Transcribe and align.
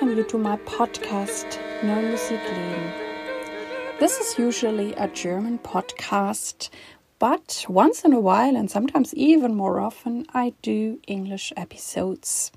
welcome 0.00 0.16
you 0.16 0.24
to 0.24 0.38
my 0.38 0.56
podcast, 0.58 1.58
Neue 1.82 2.10
Musikleben. 2.10 3.98
This 3.98 4.18
is 4.18 4.38
usually 4.38 4.94
a 4.94 5.08
German 5.08 5.58
podcast, 5.58 6.70
but 7.18 7.66
once 7.68 8.02
in 8.02 8.14
a 8.14 8.20
while, 8.20 8.56
and 8.56 8.70
sometimes 8.70 9.12
even 9.12 9.54
more 9.54 9.78
often, 9.78 10.24
I 10.32 10.54
do 10.62 11.00
English 11.06 11.52
episodes. 11.54 12.50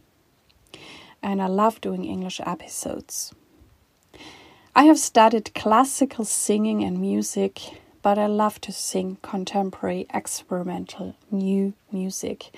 And 1.21 1.41
I 1.41 1.47
love 1.47 1.81
doing 1.81 2.05
English 2.05 2.39
episodes. 2.45 3.33
I 4.73 4.85
have 4.85 4.97
studied 4.97 5.53
classical 5.53 6.23
singing 6.23 6.81
and 6.81 6.97
music, 6.97 7.59
but 8.01 8.17
I 8.17 8.27
love 8.27 8.61
to 8.61 8.71
sing 8.71 9.17
contemporary, 9.21 10.05
experimental, 10.13 11.17
new 11.29 11.73
music. 11.91 12.55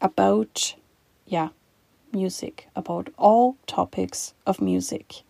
about, 0.00 0.74
yeah, 1.26 1.50
music, 2.12 2.68
about 2.74 3.10
all 3.16 3.56
topics 3.66 4.34
of 4.46 4.60
music. 4.60 5.22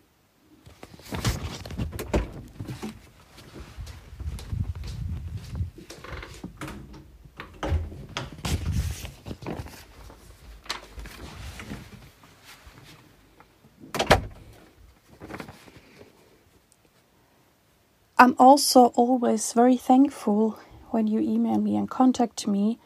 I'm 18.21 18.35
also 18.37 18.87
always 18.95 19.53
very 19.53 19.77
thankful 19.77 20.59
when 20.89 21.07
you 21.07 21.21
email 21.21 21.57
me 21.57 21.77
and 21.77 21.89
contact 21.89 22.45
me. 22.47 22.77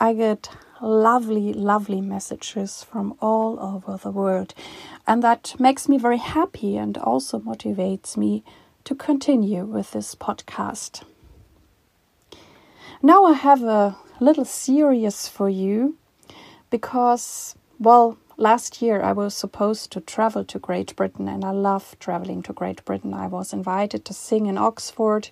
I 0.00 0.14
get 0.14 0.50
lovely, 0.82 1.52
lovely 1.52 2.00
messages 2.00 2.82
from 2.82 3.16
all 3.20 3.60
over 3.60 3.96
the 3.96 4.10
world, 4.10 4.52
and 5.06 5.22
that 5.22 5.54
makes 5.60 5.88
me 5.88 5.96
very 5.96 6.18
happy 6.18 6.76
and 6.76 6.98
also 6.98 7.38
motivates 7.38 8.16
me 8.16 8.42
to 8.82 8.96
continue 8.96 9.64
with 9.64 9.92
this 9.92 10.16
podcast. 10.16 11.04
Now, 13.00 13.26
I 13.26 13.34
have 13.34 13.62
a 13.62 13.96
little 14.18 14.44
series 14.44 15.28
for 15.28 15.48
you 15.48 15.96
because, 16.70 17.54
well, 17.78 18.18
last 18.36 18.82
year 18.82 19.02
I 19.02 19.12
was 19.12 19.34
supposed 19.34 19.90
to 19.92 20.00
travel 20.00 20.44
to 20.44 20.58
Great 20.58 20.94
Britain 20.96 21.28
and 21.28 21.44
I 21.44 21.50
love 21.50 21.96
traveling 21.98 22.42
to 22.44 22.52
Great 22.52 22.84
Britain. 22.84 23.14
I 23.14 23.26
was 23.26 23.52
invited 23.52 24.04
to 24.04 24.14
sing 24.14 24.46
in 24.46 24.58
Oxford 24.58 25.30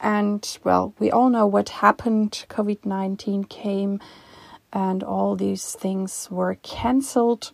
and 0.00 0.58
well, 0.64 0.94
we 0.98 1.10
all 1.10 1.30
know 1.30 1.46
what 1.46 1.68
happened. 1.68 2.44
COVID 2.48 2.84
19 2.84 3.44
came 3.44 4.00
and 4.72 5.02
all 5.02 5.36
these 5.36 5.72
things 5.72 6.28
were 6.30 6.56
cancelled. 6.62 7.52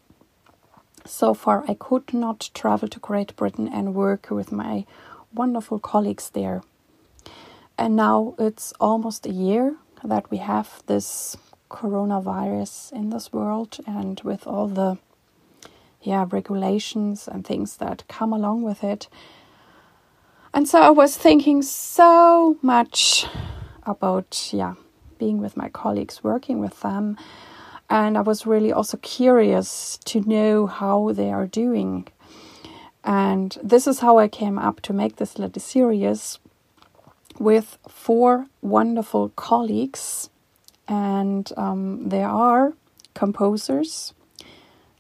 So 1.04 1.34
far, 1.34 1.64
I 1.68 1.74
could 1.74 2.12
not 2.12 2.50
travel 2.54 2.88
to 2.88 2.98
Great 2.98 3.36
Britain 3.36 3.68
and 3.68 3.94
work 3.94 4.28
with 4.30 4.52
my 4.52 4.84
wonderful 5.32 5.78
colleagues 5.78 6.30
there. 6.30 6.62
And 7.78 7.96
now 7.96 8.34
it's 8.38 8.72
almost 8.80 9.26
a 9.26 9.32
year 9.32 9.76
that 10.04 10.30
we 10.30 10.38
have 10.38 10.82
this 10.86 11.36
coronavirus 11.70 12.92
in 12.92 13.10
this 13.10 13.32
world 13.32 13.78
and 13.86 14.20
with 14.20 14.46
all 14.46 14.66
the 14.68 14.98
yeah 16.02 16.26
regulations 16.30 17.28
and 17.28 17.46
things 17.46 17.76
that 17.78 18.04
come 18.08 18.32
along 18.32 18.62
with 18.62 18.84
it. 18.84 19.08
And 20.52 20.68
so 20.68 20.80
i 20.80 20.90
was 20.90 21.16
thinking 21.16 21.62
so 21.62 22.58
much 22.60 23.26
about 23.84 24.50
yeah 24.52 24.74
being 25.18 25.38
with 25.38 25.56
my 25.56 25.68
colleagues 25.68 26.22
working 26.24 26.58
with 26.60 26.80
them. 26.80 27.16
And 27.88 28.18
i 28.18 28.20
was 28.20 28.46
really 28.46 28.72
also 28.72 28.96
curious 28.98 29.98
to 30.06 30.20
know 30.20 30.66
how 30.66 31.12
they 31.12 31.30
are 31.30 31.46
doing. 31.46 32.08
And 33.04 33.56
this 33.62 33.86
is 33.86 34.00
how 34.00 34.18
i 34.18 34.28
came 34.28 34.58
up 34.58 34.80
to 34.82 34.92
make 34.92 35.16
this 35.16 35.38
little 35.38 35.62
series 35.62 36.38
with 37.38 37.78
four 37.88 38.46
wonderful 38.60 39.30
colleagues 39.30 40.28
and 40.90 41.52
um, 41.56 42.08
there 42.08 42.28
are 42.28 42.74
composers 43.14 44.12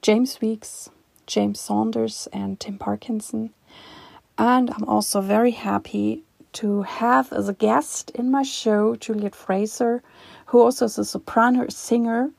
James 0.00 0.40
Weeks, 0.40 0.88
James 1.26 1.60
Saunders, 1.60 2.26
and 2.32 2.58
Tim 2.58 2.78
Parkinson. 2.78 3.50
And 4.38 4.70
I'm 4.70 4.84
also 4.84 5.20
very 5.20 5.50
happy 5.50 6.22
to 6.54 6.82
have 6.82 7.32
as 7.32 7.48
a 7.48 7.52
guest 7.52 8.10
in 8.14 8.30
my 8.30 8.42
show 8.42 8.96
Juliet 8.96 9.34
Fraser, 9.34 10.02
who 10.46 10.60
also 10.60 10.86
is 10.86 10.96
a 10.96 11.04
soprano 11.04 11.68
singer, 11.68 12.30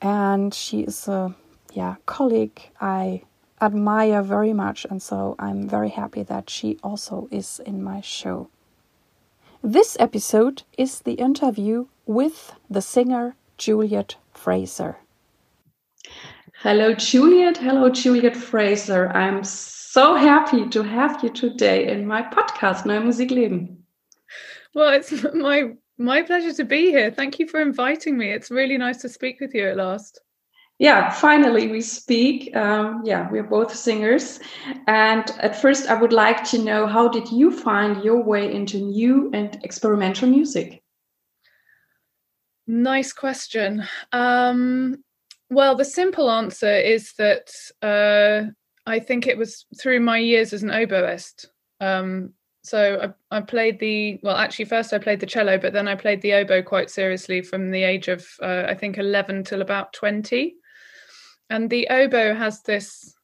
and 0.00 0.54
she 0.54 0.80
is 0.80 1.06
a 1.08 1.34
yeah 1.74 1.96
colleague 2.06 2.60
I 2.80 3.22
admire 3.60 4.22
very 4.22 4.52
much, 4.52 4.86
and 4.88 5.02
so 5.02 5.34
I'm 5.38 5.68
very 5.68 5.90
happy 5.90 6.22
that 6.22 6.48
she 6.48 6.78
also 6.82 7.28
is 7.30 7.60
in 7.66 7.82
my 7.82 8.00
show. 8.00 8.48
This 9.66 9.96
episode 9.98 10.64
is 10.76 11.00
the 11.00 11.14
interview 11.14 11.86
with 12.04 12.52
the 12.68 12.82
singer 12.82 13.34
Juliet 13.56 14.16
Fraser. 14.34 14.98
Hello, 16.60 16.92
Juliet. 16.92 17.56
Hello, 17.56 17.88
Juliet 17.88 18.36
Fraser. 18.36 19.08
I'm 19.08 19.42
so 19.42 20.16
happy 20.16 20.68
to 20.68 20.82
have 20.82 21.24
you 21.24 21.30
today 21.30 21.90
in 21.90 22.06
my 22.06 22.20
podcast, 22.20 22.84
Neue 22.84 23.00
Musikleben. 23.00 23.78
Well, 24.74 24.92
it's 24.92 25.24
my 25.34 25.70
my 25.96 26.20
pleasure 26.20 26.52
to 26.52 26.64
be 26.66 26.90
here. 26.90 27.10
Thank 27.10 27.38
you 27.38 27.48
for 27.48 27.62
inviting 27.62 28.18
me. 28.18 28.32
It's 28.32 28.50
really 28.50 28.76
nice 28.76 28.98
to 28.98 29.08
speak 29.08 29.40
with 29.40 29.54
you 29.54 29.66
at 29.70 29.78
last 29.78 30.20
yeah, 30.78 31.10
finally 31.10 31.68
we 31.68 31.80
speak. 31.80 32.54
Um, 32.56 33.02
yeah, 33.04 33.30
we're 33.30 33.44
both 33.44 33.74
singers. 33.74 34.40
And 34.86 35.24
at 35.38 35.60
first, 35.60 35.88
I 35.88 35.94
would 35.94 36.12
like 36.12 36.44
to 36.50 36.58
know 36.58 36.86
how 36.86 37.08
did 37.08 37.30
you 37.30 37.56
find 37.56 38.02
your 38.02 38.22
way 38.22 38.52
into 38.52 38.78
new 38.78 39.30
and 39.32 39.58
experimental 39.62 40.28
music? 40.28 40.82
Nice 42.66 43.12
question. 43.12 43.84
Um, 44.12 45.04
well, 45.48 45.76
the 45.76 45.84
simple 45.84 46.30
answer 46.30 46.74
is 46.74 47.12
that 47.18 47.52
uh, 47.82 48.50
I 48.86 48.98
think 48.98 49.26
it 49.26 49.38
was 49.38 49.66
through 49.80 50.00
my 50.00 50.18
years 50.18 50.52
as 50.52 50.64
an 50.64 50.70
oboist. 50.70 51.46
Um, 51.80 52.32
so 52.62 53.14
I, 53.30 53.36
I, 53.36 53.40
played 53.42 53.78
the 53.78 54.18
well, 54.22 54.36
actually, 54.36 54.64
first 54.64 54.92
I 54.94 54.98
played 54.98 55.20
the 55.20 55.26
cello, 55.26 55.58
but 55.58 55.74
then 55.74 55.86
I 55.86 55.94
played 55.94 56.22
the 56.22 56.32
oboe 56.32 56.62
quite 56.62 56.88
seriously 56.88 57.42
from 57.42 57.70
the 57.70 57.82
age 57.82 58.08
of 58.08 58.26
uh, 58.42 58.64
I 58.66 58.74
think 58.74 58.96
eleven 58.96 59.44
till 59.44 59.60
about 59.60 59.92
twenty 59.92 60.54
and 61.50 61.68
the 61.70 61.88
oboe 61.90 62.34
has 62.34 62.62
this 62.62 63.14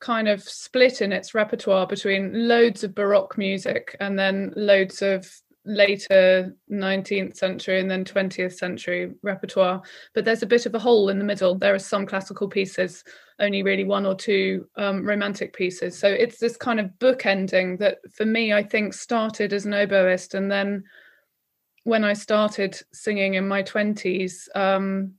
kind 0.00 0.28
of 0.28 0.42
split 0.42 1.00
in 1.00 1.12
its 1.12 1.34
repertoire 1.34 1.86
between 1.86 2.46
loads 2.46 2.84
of 2.84 2.94
baroque 2.94 3.38
music 3.38 3.96
and 4.00 4.18
then 4.18 4.52
loads 4.54 5.00
of 5.00 5.30
later 5.64 6.54
19th 6.70 7.36
century 7.36 7.80
and 7.80 7.90
then 7.90 8.04
20th 8.04 8.52
century 8.52 9.14
repertoire. 9.22 9.80
But 10.12 10.26
there's 10.26 10.42
a 10.42 10.46
bit 10.46 10.66
of 10.66 10.74
a 10.74 10.78
hole 10.78 11.08
in 11.08 11.18
the 11.18 11.24
middle. 11.24 11.54
There 11.54 11.74
are 11.74 11.78
some 11.78 12.04
classical 12.04 12.48
pieces 12.48 13.02
only 13.40 13.62
really 13.62 13.84
one 13.84 14.06
or 14.06 14.14
two 14.14 14.68
um, 14.76 15.04
romantic 15.06 15.54
pieces. 15.54 15.98
So 15.98 16.08
it's 16.08 16.38
this 16.38 16.56
kind 16.56 16.78
of 16.78 16.98
book 16.98 17.26
ending 17.26 17.76
that 17.78 17.98
for 18.12 18.24
me 18.24 18.52
i 18.52 18.62
think 18.62 18.94
started 18.94 19.52
as 19.52 19.66
an 19.66 19.72
oboist 19.72 20.34
and 20.34 20.50
then 20.50 20.84
when 21.84 22.04
i 22.04 22.12
started 22.12 22.80
singing 22.92 23.34
in 23.34 23.46
my 23.46 23.62
20s 23.62 24.48
um, 24.54 25.14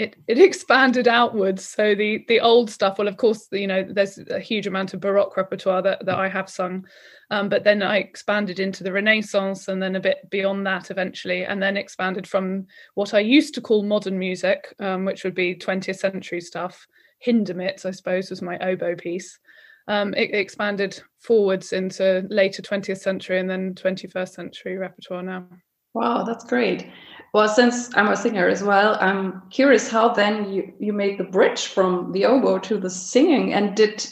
it 0.00 0.16
it 0.26 0.38
expanded 0.38 1.06
outwards. 1.06 1.68
So 1.68 1.94
the 1.94 2.24
the 2.26 2.40
old 2.40 2.70
stuff, 2.70 2.98
well, 2.98 3.08
of 3.08 3.18
course, 3.18 3.46
you 3.52 3.66
know, 3.66 3.84
there's 3.88 4.18
a 4.18 4.40
huge 4.40 4.66
amount 4.66 4.94
of 4.94 5.00
Baroque 5.00 5.36
repertoire 5.36 5.82
that 5.82 6.06
that 6.06 6.18
I 6.18 6.28
have 6.28 6.48
sung, 6.48 6.86
um, 7.30 7.50
but 7.50 7.64
then 7.64 7.82
I 7.82 7.98
expanded 7.98 8.60
into 8.60 8.82
the 8.82 8.92
Renaissance 8.92 9.68
and 9.68 9.82
then 9.82 9.96
a 9.96 10.00
bit 10.00 10.30
beyond 10.30 10.66
that 10.66 10.90
eventually, 10.90 11.44
and 11.44 11.62
then 11.62 11.76
expanded 11.76 12.26
from 12.26 12.66
what 12.94 13.12
I 13.12 13.20
used 13.20 13.54
to 13.54 13.60
call 13.60 13.82
modern 13.82 14.18
music, 14.18 14.74
um, 14.80 15.04
which 15.04 15.22
would 15.22 15.34
be 15.34 15.54
20th 15.54 15.98
century 15.98 16.40
stuff, 16.40 16.86
Hindemith, 17.24 17.84
I 17.84 17.90
suppose, 17.90 18.30
was 18.30 18.40
my 18.40 18.58
oboe 18.58 18.96
piece. 18.96 19.38
Um, 19.86 20.14
it, 20.14 20.30
it 20.30 20.38
expanded 20.38 21.02
forwards 21.18 21.72
into 21.72 22.26
later 22.30 22.62
20th 22.62 23.00
century 23.00 23.38
and 23.38 23.50
then 23.50 23.74
21st 23.74 24.30
century 24.30 24.78
repertoire 24.78 25.22
now. 25.22 25.46
Wow, 25.92 26.22
that's 26.22 26.44
great. 26.44 26.86
Well, 27.32 27.48
since 27.48 27.96
I'm 27.96 28.08
a 28.08 28.16
singer 28.16 28.48
as 28.48 28.62
well, 28.62 28.96
I'm 29.00 29.42
curious 29.50 29.88
how 29.88 30.08
then 30.08 30.52
you, 30.52 30.72
you 30.80 30.92
made 30.92 31.18
the 31.18 31.24
bridge 31.24 31.66
from 31.66 32.10
the 32.12 32.24
oboe 32.24 32.58
to 32.58 32.78
the 32.78 32.90
singing. 32.90 33.52
And 33.52 33.76
did 33.76 34.04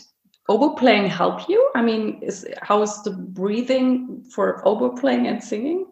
oboe 0.49 0.75
playing 0.75 1.09
help 1.09 1.49
you? 1.49 1.71
I 1.75 1.83
mean, 1.83 2.21
is 2.23 2.47
how 2.63 2.83
is 2.83 3.03
the 3.03 3.11
breathing 3.11 4.25
for 4.31 4.67
oboe 4.67 4.97
playing 4.97 5.27
and 5.27 5.43
singing? 5.43 5.87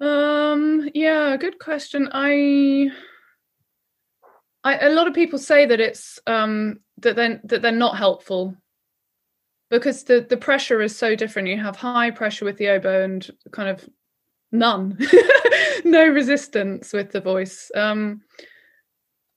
Um, 0.00 0.90
yeah, 0.94 1.36
good 1.36 1.58
question. 1.58 2.08
I, 2.12 2.90
I 4.64 4.78
a 4.78 4.90
lot 4.90 5.06
of 5.06 5.14
people 5.14 5.38
say 5.38 5.66
that 5.66 5.80
it's 5.80 6.18
um 6.26 6.80
that 6.98 7.16
then 7.16 7.40
that 7.44 7.62
they're 7.62 7.72
not 7.72 7.96
helpful 7.96 8.56
because 9.70 10.04
the 10.04 10.26
the 10.28 10.36
pressure 10.36 10.82
is 10.82 10.96
so 10.96 11.14
different. 11.14 11.48
You 11.48 11.58
have 11.58 11.76
high 11.76 12.10
pressure 12.10 12.44
with 12.44 12.56
the 12.56 12.68
oboe 12.68 13.04
and 13.04 13.30
kind 13.52 13.68
of 13.68 13.88
none, 14.52 14.98
no 15.84 16.06
resistance 16.06 16.92
with 16.92 17.12
the 17.12 17.20
voice. 17.20 17.70
Um, 17.74 18.22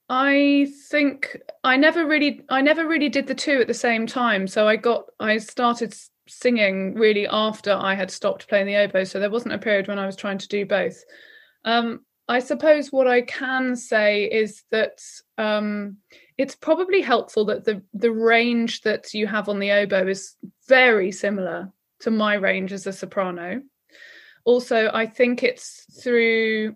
I 0.10 0.68
think 0.90 1.38
I 1.64 1.78
never 1.78 2.06
really 2.06 2.42
I 2.50 2.62
never 2.62 2.88
really 2.88 3.10
did 3.10 3.28
the 3.28 3.36
two 3.36 3.60
at 3.62 3.68
the 3.68 3.74
same 3.74 4.06
time. 4.06 4.48
So 4.48 4.68
I 4.68 4.76
got 4.76 5.06
I 5.20 5.38
started 5.38 5.96
singing 6.28 6.94
really 6.96 7.28
after 7.28 7.72
I 7.72 7.96
had 7.96 8.12
stopped 8.12 8.48
playing 8.48 8.68
the 8.68 8.76
oboe. 8.76 9.04
So 9.06 9.20
there 9.20 9.30
wasn't 9.30 9.56
a 9.56 9.60
period 9.60 9.88
when 9.88 10.00
I 10.00 10.06
was 10.06 10.16
trying 10.16 10.38
to 10.40 10.48
do 10.48 10.66
both. 10.66 11.04
Um, 11.66 12.02
I 12.28 12.40
suppose 12.40 12.92
what 12.92 13.08
I 13.08 13.22
can 13.22 13.76
say 13.76 14.26
is 14.26 14.64
that 14.72 15.02
um, 15.38 15.98
it's 16.38 16.56
probably 16.56 17.02
helpful 17.02 17.46
that 17.46 17.66
the 17.66 17.82
the 17.94 18.12
range 18.12 18.82
that 18.82 19.14
you 19.14 19.28
have 19.28 19.50
on 19.50 19.60
the 19.60 19.72
oboe 19.72 20.08
is 20.08 20.36
very 20.68 21.12
similar 21.12 21.72
to 22.02 22.12
my 22.12 22.36
range 22.36 22.74
as 22.74 22.88
a 22.88 22.94
soprano. 22.94 23.62
Also, 24.46 24.90
I 24.94 25.06
think 25.06 25.44
it's 25.44 25.86
through 26.04 26.76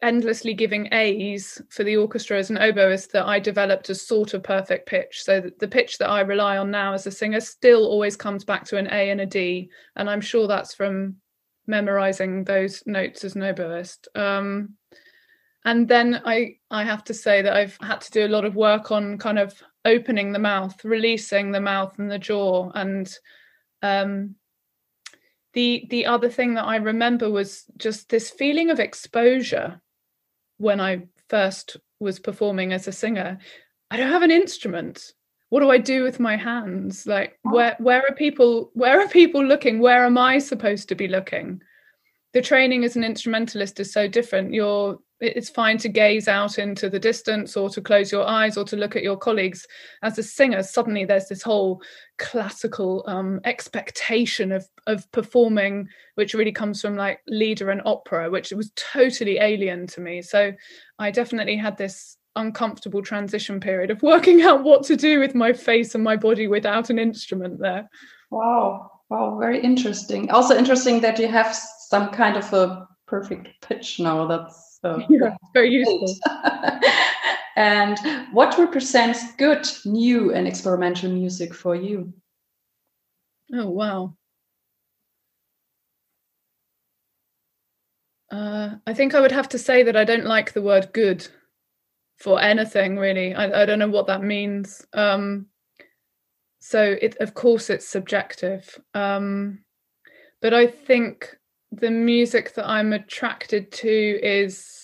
endlessly 0.00 0.54
giving 0.54 0.88
A's 0.92 1.60
for 1.70 1.82
the 1.82 1.96
orchestra 1.96 2.38
as 2.38 2.50
an 2.50 2.56
oboist 2.56 3.10
that 3.10 3.26
I 3.26 3.40
developed 3.40 3.90
a 3.90 3.94
sort 3.94 4.34
of 4.34 4.44
perfect 4.44 4.86
pitch. 4.86 5.24
So 5.24 5.50
the 5.58 5.66
pitch 5.66 5.98
that 5.98 6.08
I 6.08 6.20
rely 6.20 6.56
on 6.56 6.70
now 6.70 6.92
as 6.94 7.06
a 7.06 7.10
singer 7.10 7.40
still 7.40 7.84
always 7.84 8.16
comes 8.16 8.44
back 8.44 8.64
to 8.66 8.76
an 8.76 8.86
A 8.92 9.10
and 9.10 9.20
a 9.20 9.26
D, 9.26 9.70
and 9.96 10.08
I'm 10.08 10.20
sure 10.20 10.46
that's 10.46 10.74
from 10.74 11.16
memorizing 11.66 12.44
those 12.44 12.82
notes 12.86 13.24
as 13.24 13.34
an 13.34 13.42
oboist. 13.42 14.06
Um, 14.14 14.74
and 15.64 15.88
then 15.88 16.22
I 16.24 16.56
I 16.70 16.84
have 16.84 17.04
to 17.04 17.14
say 17.14 17.42
that 17.42 17.56
I've 17.56 17.76
had 17.80 18.00
to 18.02 18.12
do 18.12 18.26
a 18.26 18.34
lot 18.34 18.44
of 18.44 18.54
work 18.54 18.92
on 18.92 19.18
kind 19.18 19.38
of 19.38 19.60
opening 19.84 20.32
the 20.32 20.38
mouth, 20.38 20.84
releasing 20.84 21.50
the 21.50 21.60
mouth 21.60 21.98
and 21.98 22.10
the 22.10 22.18
jaw, 22.18 22.70
and 22.74 23.12
um, 23.82 24.36
the 25.58 25.88
the 25.90 26.06
other 26.06 26.28
thing 26.28 26.54
that 26.54 26.66
I 26.66 26.76
remember 26.76 27.28
was 27.28 27.64
just 27.78 28.10
this 28.10 28.30
feeling 28.30 28.70
of 28.70 28.78
exposure 28.78 29.80
when 30.58 30.80
I 30.80 31.08
first 31.28 31.78
was 31.98 32.20
performing 32.20 32.72
as 32.72 32.86
a 32.86 32.92
singer. 32.92 33.38
I 33.90 33.96
don't 33.96 34.12
have 34.12 34.22
an 34.22 34.30
instrument. 34.30 35.14
What 35.48 35.58
do 35.58 35.68
I 35.68 35.78
do 35.78 36.04
with 36.04 36.20
my 36.20 36.36
hands? 36.36 37.08
Like 37.08 37.40
oh. 37.44 37.54
where 37.54 37.74
where 37.80 38.02
are 38.08 38.14
people 38.14 38.70
where 38.74 39.00
are 39.00 39.08
people 39.08 39.44
looking? 39.44 39.80
Where 39.80 40.04
am 40.06 40.16
I 40.16 40.38
supposed 40.38 40.88
to 40.90 40.94
be 40.94 41.08
looking? 41.08 41.60
The 42.34 42.42
training 42.50 42.84
as 42.84 42.94
an 42.94 43.02
instrumentalist 43.02 43.80
is 43.80 43.92
so 43.92 44.06
different. 44.06 44.54
You're 44.54 45.00
it's 45.20 45.50
fine 45.50 45.78
to 45.78 45.88
gaze 45.88 46.28
out 46.28 46.58
into 46.58 46.88
the 46.88 46.98
distance 46.98 47.56
or 47.56 47.68
to 47.70 47.80
close 47.80 48.12
your 48.12 48.26
eyes 48.26 48.56
or 48.56 48.64
to 48.64 48.76
look 48.76 48.96
at 48.96 49.02
your 49.02 49.16
colleagues. 49.16 49.66
As 50.02 50.18
a 50.18 50.22
singer 50.22 50.62
suddenly 50.62 51.04
there's 51.04 51.28
this 51.28 51.42
whole 51.42 51.82
classical 52.18 53.04
um, 53.06 53.40
expectation 53.44 54.52
of 54.52 54.68
of 54.86 55.10
performing 55.12 55.88
which 56.14 56.34
really 56.34 56.52
comes 56.52 56.80
from 56.80 56.96
like 56.96 57.20
lieder 57.26 57.70
and 57.70 57.82
opera 57.84 58.30
which 58.30 58.50
was 58.52 58.72
totally 58.76 59.38
alien 59.38 59.86
to 59.88 60.00
me. 60.00 60.22
So 60.22 60.52
i 60.98 61.10
definitely 61.10 61.56
had 61.56 61.76
this 61.76 62.16
uncomfortable 62.36 63.02
transition 63.02 63.60
period 63.60 63.90
of 63.90 64.02
working 64.02 64.42
out 64.48 64.62
what 64.62 64.84
to 64.84 64.96
do 64.96 65.20
with 65.20 65.34
my 65.34 65.52
face 65.52 65.94
and 65.94 66.04
my 66.04 66.16
body 66.16 66.46
without 66.46 66.90
an 66.90 66.98
instrument 66.98 67.58
there. 67.58 67.90
Wow. 68.30 68.90
Wow. 69.10 69.38
Very 69.38 69.60
interesting. 69.60 70.30
Also 70.30 70.56
interesting 70.56 71.00
that 71.00 71.18
you 71.18 71.28
have 71.28 71.54
some 71.54 72.10
kind 72.10 72.36
of 72.36 72.52
a 72.52 72.86
perfect 73.06 73.48
pitch 73.62 73.98
now. 73.98 74.26
That's 74.26 74.67
so 74.82 75.02
yeah, 75.08 75.36
very 75.52 75.70
useful. 75.70 76.14
and 77.56 77.98
what 78.32 78.58
represents 78.58 79.34
good, 79.36 79.66
new, 79.84 80.32
and 80.32 80.46
experimental 80.46 81.10
music 81.10 81.54
for 81.54 81.74
you? 81.74 82.12
Oh 83.52 83.68
wow. 83.68 84.14
Uh, 88.30 88.76
I 88.86 88.92
think 88.92 89.14
I 89.14 89.20
would 89.20 89.32
have 89.32 89.48
to 89.50 89.58
say 89.58 89.82
that 89.82 89.96
I 89.96 90.04
don't 90.04 90.26
like 90.26 90.52
the 90.52 90.62
word 90.62 90.92
good 90.92 91.26
for 92.18 92.40
anything 92.40 92.96
really. 92.98 93.34
I, 93.34 93.62
I 93.62 93.64
don't 93.64 93.78
know 93.78 93.88
what 93.88 94.06
that 94.08 94.22
means. 94.22 94.84
Um, 94.92 95.46
so 96.60 96.96
it, 97.00 97.16
of 97.20 97.34
course, 97.34 97.70
it's 97.70 97.88
subjective. 97.88 98.78
Um, 98.92 99.60
but 100.42 100.52
I 100.52 100.66
think 100.66 101.37
the 101.72 101.90
music 101.90 102.54
that 102.54 102.68
I'm 102.68 102.92
attracted 102.92 103.70
to 103.72 104.20
is 104.22 104.74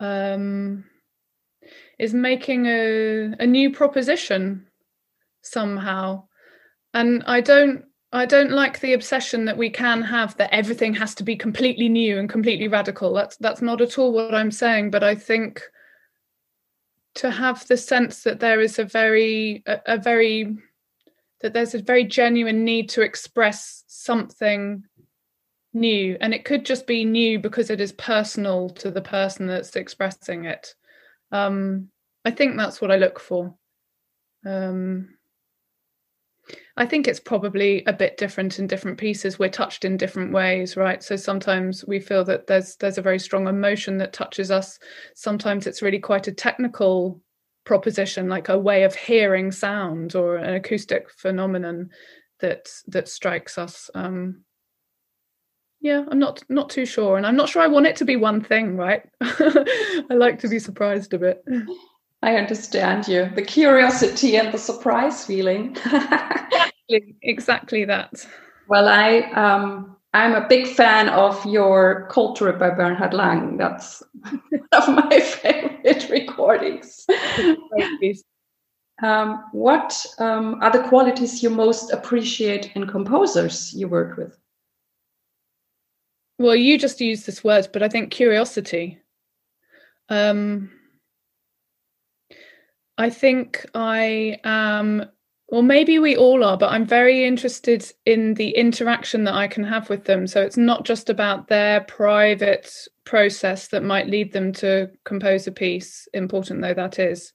um 0.00 0.84
is 1.98 2.12
making 2.12 2.66
a 2.66 3.34
a 3.38 3.46
new 3.46 3.72
proposition 3.72 4.66
somehow. 5.42 6.24
And 6.94 7.22
I 7.26 7.40
don't 7.40 7.84
I 8.12 8.26
don't 8.26 8.52
like 8.52 8.80
the 8.80 8.92
obsession 8.92 9.46
that 9.46 9.58
we 9.58 9.70
can 9.70 10.02
have 10.02 10.36
that 10.36 10.54
everything 10.54 10.94
has 10.94 11.14
to 11.16 11.24
be 11.24 11.36
completely 11.36 11.88
new 11.88 12.18
and 12.18 12.28
completely 12.28 12.68
radical. 12.68 13.12
That's 13.12 13.36
that's 13.36 13.62
not 13.62 13.80
at 13.80 13.98
all 13.98 14.12
what 14.12 14.34
I'm 14.34 14.50
saying 14.50 14.90
but 14.90 15.02
I 15.02 15.14
think 15.14 15.62
to 17.16 17.30
have 17.30 17.66
the 17.66 17.76
sense 17.76 18.22
that 18.24 18.40
there 18.40 18.60
is 18.60 18.78
a 18.78 18.84
very 18.84 19.62
a, 19.66 19.80
a 19.86 19.98
very 19.98 20.56
that 21.40 21.52
there's 21.52 21.74
a 21.74 21.82
very 21.82 22.04
genuine 22.04 22.64
need 22.64 22.88
to 22.90 23.02
express 23.02 23.84
something 23.86 24.84
new. 25.76 26.16
And 26.20 26.34
it 26.34 26.44
could 26.44 26.64
just 26.64 26.86
be 26.86 27.04
new 27.04 27.38
because 27.38 27.70
it 27.70 27.80
is 27.80 27.92
personal 27.92 28.70
to 28.70 28.90
the 28.90 29.02
person 29.02 29.46
that's 29.46 29.76
expressing 29.76 30.44
it. 30.46 30.74
Um, 31.32 31.88
i 32.24 32.30
think 32.30 32.56
that's 32.56 32.80
what 32.80 32.90
i 32.90 32.96
look 32.96 33.20
for. 33.20 33.54
Um, 34.44 35.10
i 36.76 36.86
think 36.86 37.08
it's 37.08 37.20
probably 37.20 37.84
a 37.86 37.92
bit 37.92 38.16
different 38.16 38.58
in 38.58 38.66
different 38.66 38.98
pieces. 38.98 39.38
We're 39.38 39.48
touched 39.48 39.84
in 39.84 39.96
different 39.96 40.32
ways 40.32 40.76
right? 40.76 41.02
So 41.02 41.16
sometimes 41.16 41.84
we 41.84 42.00
feel 42.00 42.24
that 42.24 42.46
there's 42.46 42.76
there's 42.76 42.98
a 42.98 43.02
very 43.02 43.18
strong 43.18 43.48
emotion 43.48 43.98
that 43.98 44.12
touches 44.12 44.50
us. 44.50 44.78
Sometimes 45.14 45.66
it's 45.66 45.82
really 45.82 46.00
quite 46.00 46.28
a 46.28 46.32
technical 46.32 47.20
proposition 47.66 48.28
like 48.28 48.48
a 48.48 48.58
way 48.58 48.84
of 48.84 48.94
hearing 48.94 49.52
sound 49.52 50.14
or 50.14 50.36
an 50.36 50.54
acoustic 50.54 51.10
phenomenon 51.10 51.90
that 52.40 52.70
that 52.86 53.08
strikes 53.08 53.58
us 53.58 53.90
um 53.94 54.42
yeah 55.80 56.04
i'm 56.10 56.18
not 56.18 56.42
not 56.48 56.70
too 56.70 56.86
sure 56.86 57.16
and 57.16 57.26
i'm 57.26 57.36
not 57.36 57.48
sure 57.48 57.60
i 57.60 57.66
want 57.66 57.86
it 57.86 57.96
to 57.96 58.04
be 58.04 58.16
one 58.16 58.40
thing 58.40 58.76
right? 58.76 59.02
I 59.20 60.14
like 60.14 60.38
to 60.40 60.48
be 60.48 60.58
surprised 60.58 61.12
a 61.12 61.18
bit. 61.18 61.44
I 62.22 62.36
understand 62.36 63.08
you. 63.08 63.30
The 63.34 63.42
curiosity 63.42 64.36
and 64.36 64.52
the 64.52 64.58
surprise 64.58 65.24
feeling. 65.24 65.76
Exactly, 66.88 67.16
exactly 67.22 67.84
that. 67.84 68.26
Well 68.68 68.88
i 68.88 69.18
um 69.32 69.95
I'm 70.16 70.34
a 70.34 70.48
big 70.48 70.66
fan 70.66 71.10
of 71.10 71.44
your 71.44 72.08
Trip 72.36 72.58
by 72.58 72.70
Bernhard 72.70 73.12
Lang. 73.12 73.58
That's 73.58 74.02
one 74.22 74.40
of 74.72 74.88
my 74.88 75.20
favorite 75.20 76.08
recordings. 76.08 77.06
um, 79.02 79.44
what 79.52 80.06
um, 80.18 80.58
are 80.62 80.72
the 80.72 80.88
qualities 80.88 81.42
you 81.42 81.50
most 81.50 81.92
appreciate 81.92 82.74
in 82.74 82.86
composers 82.86 83.74
you 83.74 83.88
work 83.88 84.16
with? 84.16 84.38
Well, 86.38 86.56
you 86.56 86.78
just 86.78 86.98
used 86.98 87.26
this 87.26 87.44
word, 87.44 87.68
but 87.74 87.82
I 87.82 87.88
think 87.90 88.10
curiosity. 88.10 88.98
Um, 90.08 90.70
I 92.96 93.10
think 93.10 93.66
I 93.74 94.40
am 94.44 95.10
well, 95.48 95.62
maybe 95.62 95.98
we 95.98 96.16
all 96.16 96.42
are, 96.42 96.56
but 96.56 96.72
I'm 96.72 96.86
very 96.86 97.24
interested 97.24 97.92
in 98.04 98.34
the 98.34 98.50
interaction 98.50 99.24
that 99.24 99.34
I 99.34 99.46
can 99.46 99.62
have 99.64 99.88
with 99.88 100.04
them. 100.04 100.26
So 100.26 100.42
it's 100.42 100.56
not 100.56 100.84
just 100.84 101.08
about 101.08 101.46
their 101.46 101.82
private 101.82 102.72
process 103.04 103.68
that 103.68 103.84
might 103.84 104.08
lead 104.08 104.32
them 104.32 104.52
to 104.54 104.90
compose 105.04 105.46
a 105.46 105.52
piece, 105.52 106.08
important 106.12 106.62
though 106.62 106.74
that 106.74 106.98
is. 106.98 107.32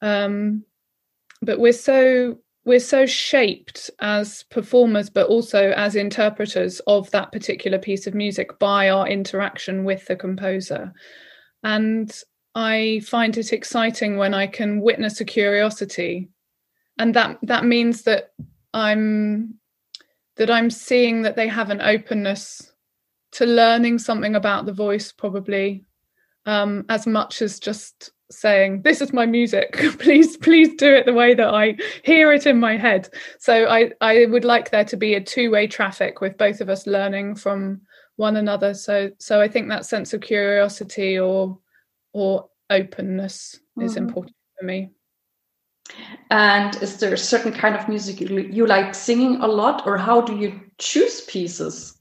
Um, 0.00 0.64
but 1.42 1.58
we're 1.58 1.72
so 1.72 2.38
we're 2.64 2.80
so 2.80 3.06
shaped 3.06 3.90
as 4.00 4.42
performers 4.44 5.08
but 5.08 5.28
also 5.28 5.70
as 5.76 5.94
interpreters 5.94 6.80
of 6.88 7.08
that 7.12 7.30
particular 7.30 7.78
piece 7.78 8.08
of 8.08 8.14
music 8.14 8.58
by 8.58 8.90
our 8.90 9.06
interaction 9.06 9.84
with 9.84 10.04
the 10.06 10.16
composer 10.16 10.92
and 11.62 12.12
I 12.56 13.02
find 13.04 13.36
it 13.36 13.52
exciting 13.52 14.16
when 14.16 14.32
I 14.32 14.46
can 14.46 14.80
witness 14.80 15.20
a 15.20 15.26
curiosity, 15.26 16.30
and 16.98 17.14
that 17.14 17.38
that 17.42 17.64
means 17.64 18.02
that 18.02 18.32
I'm 18.72 19.54
that 20.36 20.50
I'm 20.50 20.70
seeing 20.70 21.22
that 21.22 21.36
they 21.36 21.48
have 21.48 21.70
an 21.70 21.80
openness 21.80 22.72
to 23.32 23.46
learning 23.46 23.98
something 23.98 24.34
about 24.34 24.66
the 24.66 24.72
voice, 24.72 25.12
probably 25.12 25.84
um, 26.46 26.84
as 26.88 27.06
much 27.06 27.42
as 27.42 27.58
just 27.58 28.12
saying 28.30 28.82
this 28.82 29.00
is 29.00 29.12
my 29.12 29.26
music. 29.26 29.72
Please 29.98 30.36
please 30.36 30.74
do 30.76 30.92
it 30.92 31.06
the 31.06 31.12
way 31.12 31.32
that 31.32 31.54
i 31.54 31.76
hear 32.02 32.32
it 32.32 32.46
in 32.46 32.58
my 32.58 32.76
head. 32.76 33.08
So 33.38 33.66
i 33.66 33.92
i 34.00 34.26
would 34.26 34.44
like 34.44 34.70
there 34.70 34.84
to 34.84 34.96
be 34.96 35.14
a 35.14 35.20
two-way 35.20 35.68
traffic 35.68 36.20
with 36.20 36.36
both 36.36 36.60
of 36.60 36.68
us 36.68 36.86
learning 36.86 37.36
from 37.36 37.82
one 38.16 38.36
another. 38.36 38.74
So 38.74 39.10
so 39.18 39.40
i 39.40 39.46
think 39.46 39.68
that 39.68 39.86
sense 39.86 40.12
of 40.12 40.22
curiosity 40.22 41.18
or 41.18 41.58
or 42.12 42.48
openness 42.68 43.60
mm-hmm. 43.78 43.86
is 43.86 43.96
important 43.96 44.34
for 44.58 44.64
me 44.64 44.90
and 46.30 46.76
is 46.82 46.98
there 46.98 47.14
a 47.14 47.18
certain 47.18 47.52
kind 47.52 47.76
of 47.76 47.88
music 47.88 48.20
you, 48.20 48.40
you 48.40 48.66
like 48.66 48.94
singing 48.94 49.36
a 49.40 49.46
lot 49.46 49.86
or 49.86 49.96
how 49.96 50.20
do 50.20 50.36
you 50.36 50.60
choose 50.78 51.20
pieces 51.22 51.96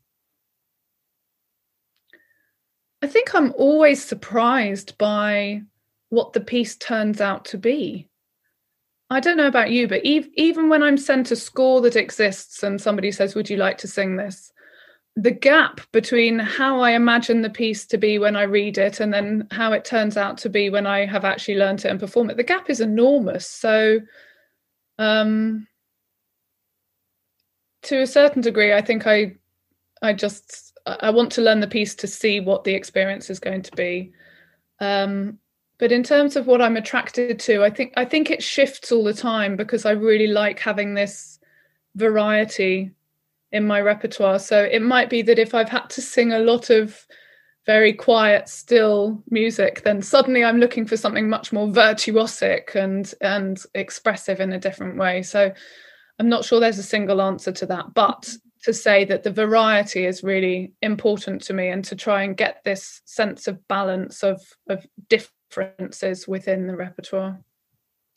I 3.06 3.08
think 3.08 3.36
I'm 3.36 3.54
always 3.56 4.04
surprised 4.04 4.98
by 4.98 5.62
what 6.10 6.34
the 6.34 6.40
piece 6.40 6.76
turns 6.76 7.22
out 7.22 7.46
to 7.46 7.58
be. 7.60 8.10
I 9.12 9.20
don't 9.20 9.38
know 9.38 9.46
about 9.46 9.70
you, 9.70 9.88
but 9.88 10.02
ev- 10.04 10.30
even 10.34 10.70
when 10.70 10.82
I'm 10.82 10.98
sent 10.98 11.30
a 11.30 11.36
score 11.36 11.82
that 11.82 11.96
exists 11.96 12.64
and 12.64 12.82
somebody 12.82 13.12
says, 13.12 13.36
Would 13.36 13.48
you 13.48 13.58
like 13.58 13.78
to 13.80 13.88
sing 13.88 14.16
this? 14.16 14.52
The 15.16 15.32
gap 15.32 15.82
between 15.92 16.40
how 16.40 16.82
I 16.82 16.92
imagine 16.92 17.42
the 17.42 17.50
piece 17.50 17.86
to 17.88 17.98
be 17.98 18.20
when 18.20 18.36
I 18.36 18.44
read 18.44 18.78
it 18.78 19.00
and 19.00 19.14
then 19.14 19.48
how 19.52 19.72
it 19.72 19.86
turns 19.86 20.18
out 20.18 20.38
to 20.40 20.50
be 20.50 20.70
when 20.70 20.86
I 20.86 21.06
have 21.06 21.24
actually 21.24 21.56
learned 21.56 21.86
it 21.86 21.90
and 21.90 22.00
perform 22.00 22.30
it, 22.30 22.38
the 22.38 22.44
gap 22.44 22.70
is 22.70 22.82
enormous. 22.82 23.48
So, 23.50 24.02
um, 25.00 25.68
to 27.84 28.02
a 28.02 28.08
certain 28.08 28.42
degree, 28.42 28.74
I 28.74 28.82
think 28.82 29.08
I, 29.08 29.36
I 30.02 30.14
just 30.14 30.74
I 30.86 31.10
want 31.12 31.32
to 31.34 31.42
learn 31.42 31.62
the 31.62 31.68
piece 31.68 31.96
to 31.96 32.08
see 32.08 32.40
what 32.40 32.64
the 32.64 32.74
experience 32.74 33.30
is 33.30 33.40
going 33.40 33.62
to 33.64 33.72
be. 33.76 34.12
Um, 34.80 35.40
but 35.78 35.92
in 35.92 36.04
terms 36.04 36.36
of 36.36 36.48
what 36.48 36.62
i'm 36.62 36.78
attracted 36.78 37.40
to 37.40 37.64
i 37.64 37.70
think 37.70 37.94
i 37.98 38.06
think 38.06 38.30
it 38.30 38.44
shifts 38.44 38.92
all 38.92 39.04
the 39.04 39.14
time 39.14 39.56
because 39.56 39.86
i 39.86 39.92
really 39.92 40.28
like 40.28 40.60
having 40.60 40.94
this 40.94 41.40
variety 41.96 42.92
in 43.56 43.66
my 43.66 43.80
repertoire 43.80 44.38
so 44.38 44.62
it 44.64 44.82
might 44.82 45.10
be 45.10 45.22
that 45.22 45.40
if 45.40 45.56
i've 45.56 45.70
had 45.70 45.90
to 45.90 46.02
sing 46.02 46.34
a 46.34 46.40
lot 46.40 46.70
of 46.70 47.08
very 47.66 47.94
quiet 47.94 48.50
still 48.50 49.24
music 49.30 49.82
then 49.84 50.02
suddenly 50.02 50.44
i'm 50.44 50.60
looking 50.60 50.86
for 50.86 50.98
something 50.98 51.30
much 51.30 51.54
more 51.54 51.68
virtuosic 51.68 52.76
and 52.76 53.14
and 53.22 53.64
expressive 53.74 54.42
in 54.42 54.52
a 54.52 54.60
different 54.60 54.98
way 54.98 55.24
so 55.24 55.52
i'm 56.20 56.28
not 56.28 56.44
sure 56.44 56.60
there's 56.60 56.78
a 56.78 56.84
single 56.84 57.22
answer 57.22 57.52
to 57.52 57.66
that 57.66 57.94
but 57.94 58.30
to 58.66 58.74
say 58.74 59.06
that 59.06 59.24
the 59.24 59.32
variety 59.32 60.06
is 60.06 60.24
really 60.24 60.74
important 60.82 61.42
to 61.44 61.54
me 61.54 61.70
and 61.70 61.86
to 61.86 61.96
try 61.96 62.24
and 62.24 62.36
get 62.36 62.62
this 62.66 63.02
sense 63.06 63.48
of 63.48 63.66
balance 63.68 64.24
of 64.24 64.42
of 64.68 64.86
differences 65.08 66.28
within 66.28 66.66
the 66.66 66.76
repertoire. 66.76 67.40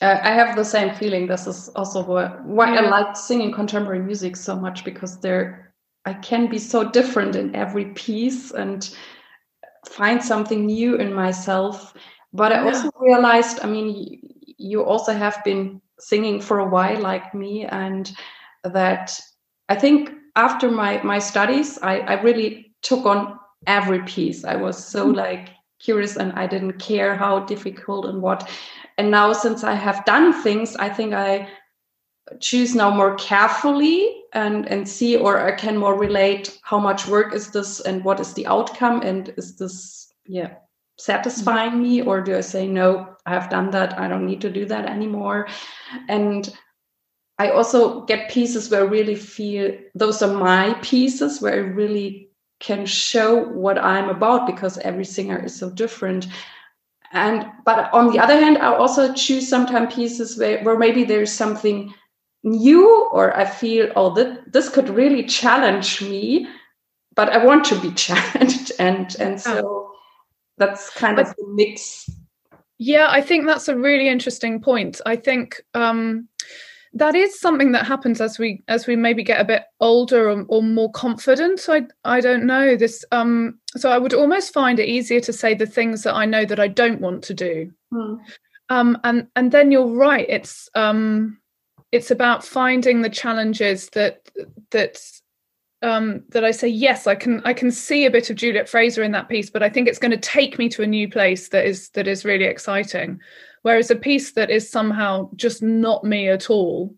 I 0.00 0.30
have 0.30 0.54
the 0.54 0.64
same 0.64 0.94
feeling. 0.94 1.26
This 1.26 1.46
is 1.46 1.70
also 1.70 2.02
why 2.02 2.72
yeah. 2.72 2.80
I 2.80 2.88
like 2.88 3.16
singing 3.16 3.52
contemporary 3.52 3.98
music 3.98 4.36
so 4.36 4.54
much 4.54 4.84
because 4.84 5.20
there 5.20 5.74
I 6.04 6.14
can 6.14 6.48
be 6.48 6.58
so 6.58 6.88
different 6.88 7.34
in 7.34 7.54
every 7.54 7.86
piece 7.86 8.52
and 8.52 8.88
find 9.86 10.22
something 10.22 10.66
new 10.66 10.96
in 10.96 11.12
myself. 11.12 11.94
But 12.32 12.52
I 12.52 12.60
also 12.64 12.90
realized, 13.00 13.60
I 13.62 13.66
mean, 13.66 14.20
you 14.58 14.84
also 14.84 15.12
have 15.12 15.42
been 15.44 15.80
singing 15.98 16.40
for 16.40 16.60
a 16.60 16.68
while, 16.68 17.00
like 17.00 17.34
me, 17.34 17.64
and 17.64 18.12
that 18.64 19.18
I 19.68 19.74
think 19.74 20.12
after 20.36 20.70
my 20.70 21.02
my 21.02 21.18
studies, 21.18 21.78
I, 21.82 22.00
I 22.00 22.22
really 22.22 22.74
took 22.82 23.04
on 23.04 23.38
every 23.66 24.02
piece. 24.02 24.44
I 24.44 24.56
was 24.56 24.82
so 24.82 25.12
mm. 25.12 25.16
like 25.16 25.50
curious 25.80 26.16
and 26.16 26.32
I 26.32 26.46
didn't 26.46 26.78
care 26.78 27.16
how 27.16 27.40
difficult 27.40 28.06
and 28.06 28.22
what. 28.22 28.48
And 28.98 29.10
now, 29.10 29.32
since 29.32 29.64
I 29.64 29.74
have 29.74 30.04
done 30.04 30.32
things, 30.42 30.76
I 30.76 30.88
think 30.88 31.14
I 31.14 31.48
choose 32.40 32.74
now 32.74 32.90
more 32.90 33.14
carefully 33.14 34.22
and 34.34 34.66
and 34.68 34.86
see 34.86 35.16
or 35.16 35.40
I 35.40 35.52
can 35.52 35.76
more 35.76 35.98
relate 35.98 36.58
how 36.62 36.78
much 36.78 37.06
work 37.06 37.34
is 37.34 37.50
this 37.50 37.80
and 37.80 38.04
what 38.04 38.20
is 38.20 38.34
the 38.34 38.46
outcome 38.46 39.00
and 39.00 39.32
is 39.38 39.56
this 39.56 40.12
yeah 40.26 40.56
satisfying 40.98 41.72
mm-hmm. 41.72 41.82
me 41.82 42.02
or 42.02 42.20
do 42.20 42.36
I 42.36 42.42
say 42.42 42.66
no 42.66 43.16
I 43.24 43.32
have 43.32 43.48
done 43.48 43.70
that 43.70 43.98
I 43.98 44.08
don't 44.08 44.26
need 44.26 44.42
to 44.42 44.50
do 44.50 44.66
that 44.66 44.84
anymore 44.86 45.48
and 46.08 46.52
I 47.38 47.50
also 47.50 48.02
get 48.04 48.30
pieces 48.30 48.68
where 48.68 48.82
I 48.82 48.84
really 48.84 49.14
feel 49.14 49.76
those 49.94 50.22
are 50.22 50.34
my 50.34 50.74
pieces 50.82 51.40
where 51.40 51.54
I 51.54 51.58
really 51.58 52.30
can 52.60 52.84
show 52.84 53.44
what 53.44 53.78
I'm 53.78 54.08
about 54.08 54.46
because 54.46 54.78
every 54.78 55.04
singer 55.04 55.44
is 55.44 55.54
so 55.54 55.70
different. 55.70 56.26
And 57.12 57.46
but 57.64 57.92
on 57.92 58.10
the 58.12 58.18
other 58.18 58.38
hand, 58.38 58.58
I 58.58 58.74
also 58.74 59.12
choose 59.14 59.48
sometimes 59.48 59.94
pieces 59.94 60.38
where, 60.38 60.62
where 60.62 60.78
maybe 60.78 61.04
there's 61.04 61.32
something 61.32 61.94
new 62.44 63.08
or 63.12 63.36
I 63.36 63.46
feel, 63.46 63.90
oh, 63.96 64.14
that 64.14 64.52
this 64.52 64.68
could 64.68 64.88
really 64.90 65.24
challenge 65.24 66.02
me, 66.02 66.46
but 67.14 67.30
I 67.30 67.44
want 67.44 67.64
to 67.66 67.80
be 67.80 67.90
challenged. 68.06 68.72
And 68.78 69.16
and 69.18 69.40
so 69.40 69.92
that's 70.58 70.90
kind 70.90 71.18
of 71.18 71.28
the 71.28 71.46
mix. 71.54 72.08
Yeah, 72.78 73.08
I 73.10 73.22
think 73.22 73.46
that's 73.46 73.68
a 73.68 73.76
really 73.76 74.08
interesting 74.08 74.60
point. 74.60 75.00
I 75.06 75.16
think 75.16 75.60
um 75.74 76.28
that 76.94 77.14
is 77.14 77.38
something 77.38 77.72
that 77.72 77.86
happens 77.86 78.20
as 78.20 78.38
we 78.38 78.62
as 78.68 78.86
we 78.86 78.96
maybe 78.96 79.22
get 79.22 79.40
a 79.40 79.44
bit 79.44 79.64
older 79.80 80.30
or, 80.30 80.44
or, 80.48 80.62
more 80.62 80.90
confident 80.92 81.66
i 81.68 81.82
i 82.04 82.20
don't 82.20 82.46
know 82.46 82.76
this 82.76 83.04
um 83.12 83.58
so 83.78 83.90
i 83.90 83.98
would 83.98 84.14
almost 84.14 84.52
find 84.52 84.78
it 84.78 84.88
easier 84.88 85.20
to 85.20 85.32
say 85.32 85.54
the 85.54 85.66
things 85.66 86.02
that 86.02 86.14
i 86.14 86.24
know 86.24 86.44
that 86.44 86.60
i 86.60 86.68
don't 86.68 87.00
want 87.00 87.22
to 87.22 87.34
do 87.34 87.70
mm. 87.92 88.18
um 88.68 88.98
and 89.04 89.26
and 89.36 89.52
then 89.52 89.70
you're 89.70 89.94
right 89.94 90.26
it's 90.28 90.68
um 90.74 91.38
it's 91.90 92.10
about 92.10 92.44
finding 92.44 93.02
the 93.02 93.10
challenges 93.10 93.88
that 93.90 94.30
that 94.70 95.00
um 95.82 96.22
that 96.30 96.44
i 96.44 96.50
say 96.50 96.68
yes 96.68 97.06
i 97.06 97.14
can 97.14 97.40
i 97.44 97.52
can 97.52 97.70
see 97.70 98.04
a 98.04 98.10
bit 98.10 98.30
of 98.30 98.36
juliet 98.36 98.68
fraser 98.68 99.02
in 99.02 99.12
that 99.12 99.28
piece 99.28 99.48
but 99.48 99.62
i 99.62 99.68
think 99.68 99.86
it's 99.86 99.98
going 99.98 100.10
to 100.10 100.16
take 100.16 100.58
me 100.58 100.68
to 100.68 100.82
a 100.82 100.86
new 100.86 101.08
place 101.08 101.48
that 101.50 101.64
is 101.64 101.88
that 101.90 102.08
is 102.08 102.24
really 102.24 102.44
exciting 102.44 103.20
Whereas 103.62 103.90
a 103.90 103.96
piece 103.96 104.32
that 104.32 104.50
is 104.50 104.70
somehow 104.70 105.30
just 105.36 105.62
not 105.62 106.04
me 106.04 106.28
at 106.28 106.50
all, 106.50 106.94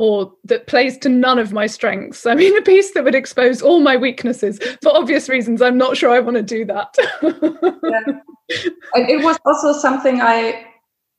or 0.00 0.32
that 0.44 0.66
plays 0.66 0.96
to 0.96 1.10
none 1.10 1.38
of 1.38 1.52
my 1.52 1.66
strengths. 1.66 2.24
I 2.24 2.34
mean, 2.34 2.56
a 2.56 2.62
piece 2.62 2.94
that 2.94 3.04
would 3.04 3.14
expose 3.14 3.60
all 3.60 3.80
my 3.80 3.98
weaknesses 3.98 4.58
for 4.82 4.96
obvious 4.96 5.28
reasons. 5.28 5.60
I'm 5.60 5.76
not 5.76 5.94
sure 5.94 6.08
I 6.08 6.20
want 6.20 6.38
to 6.38 6.42
do 6.42 6.64
that. 6.64 6.96
yeah. 7.22 8.64
It 8.94 9.22
was 9.22 9.38
also 9.44 9.78
something 9.78 10.22
I 10.22 10.66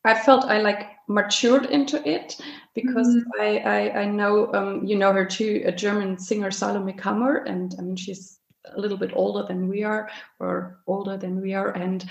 I 0.03 0.15
felt 0.15 0.45
I 0.45 0.61
like 0.61 0.87
matured 1.07 1.67
into 1.67 2.01
it 2.09 2.41
because 2.73 3.07
mm 3.07 3.21
I, 3.39 3.57
I, 3.57 3.99
I 4.01 4.05
know 4.05 4.51
um, 4.53 4.83
you 4.83 4.97
know 4.97 5.13
her 5.13 5.25
too, 5.25 5.61
a 5.65 5.71
German 5.71 6.17
singer 6.17 6.49
Salome 6.49 6.93
Kammer, 6.93 7.43
and 7.47 7.75
I 7.77 7.83
mean 7.83 7.95
she's 7.95 8.39
a 8.75 8.81
little 8.81 8.97
bit 8.97 9.11
older 9.13 9.47
than 9.47 9.69
we 9.69 9.83
are, 9.83 10.09
or 10.39 10.79
older 10.87 11.17
than 11.17 11.39
we 11.39 11.53
are, 11.53 11.69
and 11.69 12.03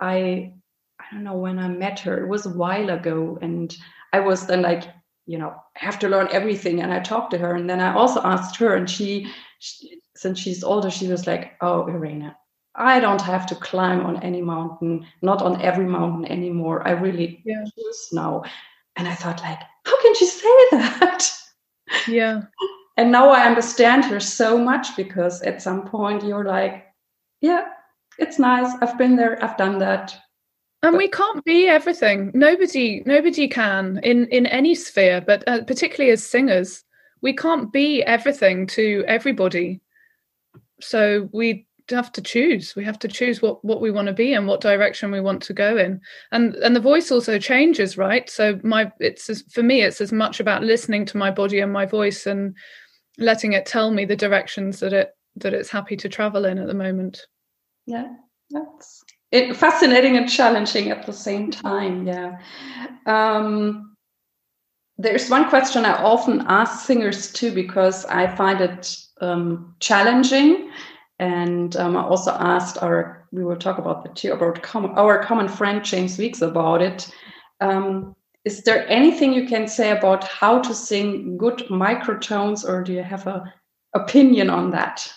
I 0.00 0.54
I 0.98 1.04
don't 1.12 1.24
know 1.24 1.36
when 1.36 1.58
I 1.58 1.68
met 1.68 2.00
her. 2.00 2.24
It 2.24 2.28
was 2.28 2.46
a 2.46 2.56
while 2.56 2.88
ago, 2.88 3.38
and 3.42 3.76
I 4.14 4.20
was 4.20 4.46
then 4.46 4.62
like, 4.62 4.84
you 5.26 5.38
know, 5.38 5.54
have 5.74 5.98
to 6.00 6.08
learn 6.08 6.28
everything. 6.30 6.80
And 6.82 6.92
I 6.92 7.00
talked 7.00 7.30
to 7.32 7.38
her, 7.38 7.54
and 7.54 7.68
then 7.68 7.80
I 7.80 7.94
also 7.94 8.20
asked 8.22 8.56
her, 8.56 8.74
and 8.74 8.88
she, 8.88 9.32
she 9.58 10.00
since 10.16 10.38
she's 10.38 10.64
older, 10.64 10.90
she 10.90 11.08
was 11.08 11.26
like, 11.26 11.54
"Oh, 11.60 11.86
Irena, 11.88 12.36
I 12.74 13.00
don't 13.00 13.22
have 13.22 13.46
to 13.46 13.54
climb 13.54 14.04
on 14.06 14.22
any 14.22 14.42
mountain, 14.42 15.06
not 15.22 15.42
on 15.42 15.60
every 15.62 15.86
mountain 15.86 16.26
anymore. 16.26 16.86
I 16.86 16.92
really 16.92 17.42
yeah. 17.44 17.64
choose 17.74 18.08
now." 18.12 18.44
And 18.96 19.08
I 19.08 19.14
thought, 19.14 19.40
like, 19.42 19.60
how 19.84 20.02
can 20.02 20.14
she 20.14 20.26
say 20.26 20.56
that? 20.72 21.30
Yeah. 22.08 22.42
and 22.96 23.10
now 23.10 23.30
I 23.30 23.46
understand 23.46 24.04
her 24.06 24.20
so 24.20 24.56
much 24.58 24.96
because 24.96 25.42
at 25.42 25.62
some 25.62 25.86
point 25.86 26.24
you're 26.24 26.44
like, 26.44 26.86
yeah, 27.40 27.64
it's 28.18 28.38
nice. 28.38 28.72
I've 28.80 28.96
been 28.96 29.16
there. 29.16 29.42
I've 29.44 29.56
done 29.56 29.78
that 29.80 30.16
and 30.84 30.96
we 30.96 31.08
can't 31.08 31.44
be 31.44 31.66
everything. 31.66 32.30
Nobody 32.34 33.02
nobody 33.06 33.48
can 33.48 33.98
in 34.02 34.26
in 34.28 34.46
any 34.46 34.74
sphere 34.74 35.20
but 35.20 35.42
uh, 35.46 35.62
particularly 35.64 36.10
as 36.12 36.24
singers 36.24 36.84
we 37.22 37.32
can't 37.32 37.72
be 37.72 38.02
everything 38.02 38.66
to 38.66 39.02
everybody. 39.08 39.80
So 40.82 41.30
we 41.32 41.66
have 41.88 42.12
to 42.12 42.20
choose. 42.20 42.76
We 42.76 42.84
have 42.84 42.98
to 42.98 43.08
choose 43.08 43.40
what 43.40 43.64
what 43.64 43.80
we 43.80 43.90
want 43.90 44.08
to 44.08 44.12
be 44.12 44.34
and 44.34 44.46
what 44.46 44.60
direction 44.60 45.10
we 45.10 45.22
want 45.22 45.42
to 45.44 45.54
go 45.54 45.78
in. 45.78 46.02
And 46.32 46.54
and 46.56 46.76
the 46.76 46.80
voice 46.80 47.10
also 47.10 47.38
changes 47.38 47.96
right? 47.96 48.28
So 48.28 48.60
my 48.62 48.92
it's 49.00 49.30
as, 49.30 49.42
for 49.50 49.62
me 49.62 49.80
it's 49.80 50.02
as 50.02 50.12
much 50.12 50.38
about 50.38 50.62
listening 50.62 51.06
to 51.06 51.16
my 51.16 51.30
body 51.30 51.60
and 51.60 51.72
my 51.72 51.86
voice 51.86 52.26
and 52.26 52.54
letting 53.16 53.54
it 53.54 53.64
tell 53.64 53.90
me 53.90 54.04
the 54.04 54.16
directions 54.16 54.80
that 54.80 54.92
it 54.92 55.16
that 55.36 55.54
it's 55.54 55.70
happy 55.70 55.96
to 55.96 56.08
travel 56.10 56.44
in 56.44 56.58
at 56.58 56.66
the 56.66 56.74
moment. 56.74 57.26
Yeah 57.86 58.08
that's 58.50 59.03
it, 59.34 59.56
fascinating 59.56 60.16
and 60.16 60.30
challenging 60.30 60.90
at 60.90 61.04
the 61.04 61.12
same 61.12 61.50
time. 61.50 62.06
Yeah. 62.06 62.38
Um, 63.06 63.96
there's 64.96 65.28
one 65.28 65.48
question 65.48 65.84
I 65.84 66.00
often 66.02 66.44
ask 66.46 66.86
singers 66.86 67.32
too 67.32 67.52
because 67.52 68.04
I 68.06 68.28
find 68.36 68.60
it 68.60 68.96
um, 69.20 69.74
challenging, 69.80 70.70
and 71.18 71.76
um, 71.76 71.96
I 71.96 72.02
also 72.02 72.30
asked 72.30 72.82
our 72.82 73.26
we 73.32 73.44
will 73.44 73.56
talk 73.56 73.78
about 73.78 74.04
the 74.04 74.10
two 74.10 74.32
about 74.32 74.62
com- 74.62 74.94
our 74.96 75.22
common 75.24 75.48
friend 75.48 75.84
James 75.84 76.16
Weeks 76.16 76.40
about 76.40 76.80
it. 76.80 77.10
Um, 77.60 78.14
is 78.44 78.62
there 78.62 78.88
anything 78.88 79.32
you 79.32 79.48
can 79.48 79.66
say 79.66 79.90
about 79.90 80.22
how 80.22 80.60
to 80.60 80.72
sing 80.72 81.36
good 81.36 81.58
microtones, 81.70 82.64
or 82.64 82.84
do 82.84 82.92
you 82.92 83.02
have 83.02 83.26
a 83.26 83.52
opinion 83.94 84.48
on 84.48 84.70
that? 84.70 85.12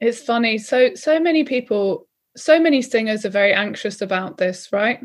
It's 0.00 0.22
funny. 0.22 0.58
So 0.58 0.96
so 0.96 1.20
many 1.20 1.44
people, 1.44 2.08
so 2.36 2.58
many 2.58 2.82
singers 2.82 3.24
are 3.24 3.30
very 3.30 3.52
anxious 3.52 4.00
about 4.00 4.36
this, 4.36 4.72
right? 4.72 5.00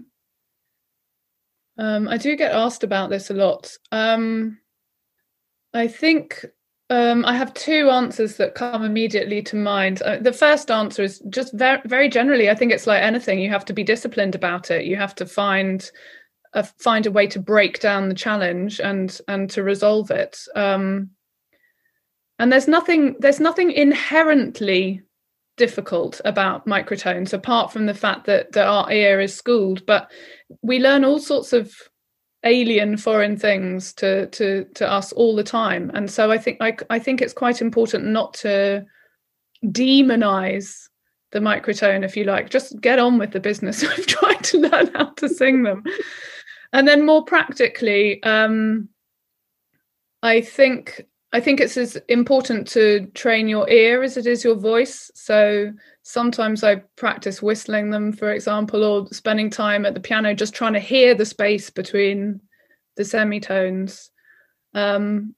Um, 1.77 2.07
I 2.07 2.17
do 2.17 2.35
get 2.35 2.51
asked 2.51 2.83
about 2.83 3.09
this 3.09 3.29
a 3.29 3.33
lot. 3.33 3.77
Um, 3.91 4.59
I 5.73 5.87
think 5.87 6.45
um, 6.89 7.23
I 7.23 7.35
have 7.37 7.53
two 7.53 7.89
answers 7.89 8.37
that 8.37 8.55
come 8.55 8.83
immediately 8.83 9.41
to 9.43 9.55
mind. 9.55 10.01
Uh, 10.01 10.17
the 10.17 10.33
first 10.33 10.71
answer 10.71 11.03
is 11.03 11.19
just 11.29 11.53
very, 11.53 11.79
very 11.85 12.09
generally. 12.09 12.49
I 12.49 12.55
think 12.55 12.71
it's 12.71 12.87
like 12.87 13.01
anything; 13.01 13.39
you 13.39 13.49
have 13.49 13.65
to 13.65 13.73
be 13.73 13.83
disciplined 13.83 14.35
about 14.35 14.71
it. 14.71 14.85
You 14.85 14.95
have 14.97 15.15
to 15.15 15.25
find 15.25 15.89
a, 16.53 16.63
find 16.63 17.05
a 17.05 17.11
way 17.11 17.27
to 17.27 17.39
break 17.39 17.79
down 17.79 18.09
the 18.09 18.15
challenge 18.15 18.79
and 18.79 19.17
and 19.27 19.49
to 19.51 19.63
resolve 19.63 20.09
it. 20.09 20.39
Um, 20.55 21.11
and 22.39 22.51
there's 22.51 22.67
nothing 22.67 23.17
there's 23.19 23.39
nothing 23.39 23.71
inherently 23.71 25.03
difficult 25.59 26.19
about 26.25 26.65
microtones 26.65 27.33
apart 27.33 27.71
from 27.71 27.85
the 27.85 27.93
fact 27.93 28.25
that, 28.25 28.53
that 28.53 28.65
our 28.65 28.91
ear 28.91 29.19
is 29.19 29.35
schooled. 29.35 29.85
But 29.85 30.09
we 30.63 30.79
learn 30.79 31.05
all 31.05 31.19
sorts 31.19 31.53
of 31.53 31.71
alien 32.45 32.95
foreign 32.95 33.35
things 33.35 33.91
to 33.91 34.25
to 34.27 34.63
to 34.73 34.89
us 34.89 35.11
all 35.11 35.35
the 35.35 35.43
time. 35.43 35.91
And 35.93 36.09
so 36.09 36.31
i 36.31 36.37
think 36.37 36.57
i, 36.61 36.75
I 36.89 36.97
think 36.97 37.21
it's 37.21 37.33
quite 37.33 37.61
important 37.61 38.05
not 38.05 38.33
to 38.35 38.85
demonize 39.65 40.87
the 41.31 41.39
microtone 41.39 42.05
if 42.05 42.15
you 42.15 42.23
like. 42.23 42.49
Just 42.49 42.79
get 42.79 42.97
on 42.97 43.19
with 43.19 43.31
the 43.31 43.41
business 43.41 43.83
of 43.97 44.07
trying 44.07 44.41
to 44.41 44.57
learn 44.59 44.87
how 44.95 45.09
to 45.17 45.27
sing 45.27 45.63
them. 45.63 45.83
And 46.71 46.87
then 46.87 47.05
more 47.05 47.25
practically 47.25 48.23
um 48.23 48.87
i 50.23 50.39
think 50.39 51.05
I 51.31 51.39
think 51.39 51.59
it's 51.59 51.77
as 51.77 51.95
important 52.07 52.67
to 52.69 53.05
train 53.13 53.47
your 53.47 53.69
ear 53.69 54.01
as 54.01 54.17
it 54.17 54.25
is 54.25 54.43
your 54.43 54.55
voice. 54.55 55.11
So 55.13 55.71
sometimes 56.01 56.63
I 56.63 56.77
practice 56.95 57.41
whistling 57.41 57.91
them, 57.91 58.11
for 58.11 58.31
example, 58.31 58.83
or 58.83 59.07
spending 59.11 59.51
time 59.51 59.85
at 59.85 59.93
the 59.93 59.99
piano 59.99 60.33
just 60.33 60.55
trying 60.55 60.73
to 60.73 60.79
hear 60.79 61.13
the 61.13 61.25
space 61.25 61.69
between 61.69 62.41
the 62.97 63.05
semitones. 63.05 64.09
Um, 64.73 65.35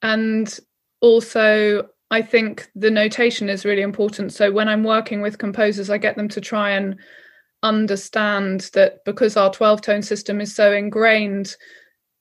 and 0.00 0.58
also, 1.02 1.88
I 2.10 2.22
think 2.22 2.70
the 2.74 2.90
notation 2.90 3.50
is 3.50 3.66
really 3.66 3.82
important. 3.82 4.32
So 4.32 4.50
when 4.50 4.68
I'm 4.68 4.82
working 4.82 5.20
with 5.20 5.36
composers, 5.36 5.90
I 5.90 5.98
get 5.98 6.16
them 6.16 6.28
to 6.28 6.40
try 6.40 6.70
and 6.70 6.96
understand 7.62 8.70
that 8.72 9.04
because 9.04 9.36
our 9.36 9.52
12 9.52 9.82
tone 9.82 10.02
system 10.02 10.40
is 10.40 10.54
so 10.54 10.72
ingrained 10.72 11.54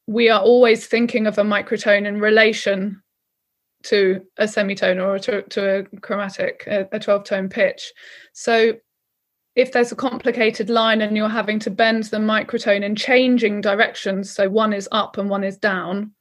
we 0.08 0.30
are 0.30 0.42
always 0.42 0.88
thinking 0.88 1.28
of 1.28 1.38
a 1.38 1.44
microtone 1.44 2.08
in 2.08 2.20
relation 2.20 3.04
to 3.84 4.22
a 4.38 4.48
semitone 4.48 5.00
or 5.00 5.20
to, 5.20 5.42
to 5.44 5.80
a 5.80 6.00
chromatic, 6.00 6.64
a, 6.66 6.88
a 6.94 7.00
12 7.00 7.26
tone 7.26 7.50
pitch. 7.50 7.92
So 8.34 8.74
if 9.56 9.72
there's 9.72 9.92
a 9.92 9.96
complicated 9.96 10.70
line 10.70 11.02
and 11.02 11.16
you're 11.16 11.30
having 11.30 11.60
to 11.60 11.70
bend 11.70 12.06
the 12.06 12.18
microtone 12.18 12.84
in 12.84 12.96
changing 12.96 13.62
directions, 13.62 14.32
so 14.32 14.50
one 14.50 14.74
is 14.74 14.88
up 14.92 15.18
and 15.18 15.30
one 15.30 15.44
is 15.44 15.58
down, 15.58 16.12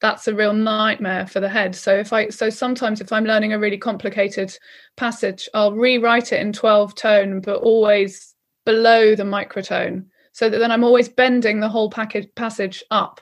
that's 0.00 0.28
a 0.28 0.34
real 0.34 0.52
nightmare 0.52 1.26
for 1.26 1.40
the 1.40 1.48
head. 1.48 1.74
So 1.74 1.94
if 1.94 2.12
I 2.12 2.28
so 2.28 2.48
sometimes 2.48 3.00
if 3.00 3.12
I'm 3.12 3.24
learning 3.24 3.52
a 3.52 3.58
really 3.58 3.76
complicated 3.76 4.56
passage, 4.96 5.48
I'll 5.52 5.72
rewrite 5.72 6.32
it 6.32 6.40
in 6.40 6.52
12 6.52 6.94
tone, 6.94 7.40
but 7.40 7.60
always 7.60 8.34
below 8.64 9.14
the 9.14 9.24
microtone. 9.24 10.06
So 10.32 10.48
that 10.48 10.58
then 10.58 10.70
I'm 10.70 10.84
always 10.84 11.08
bending 11.08 11.60
the 11.60 11.68
whole 11.68 11.90
package 11.90 12.28
passage 12.34 12.82
up 12.90 13.20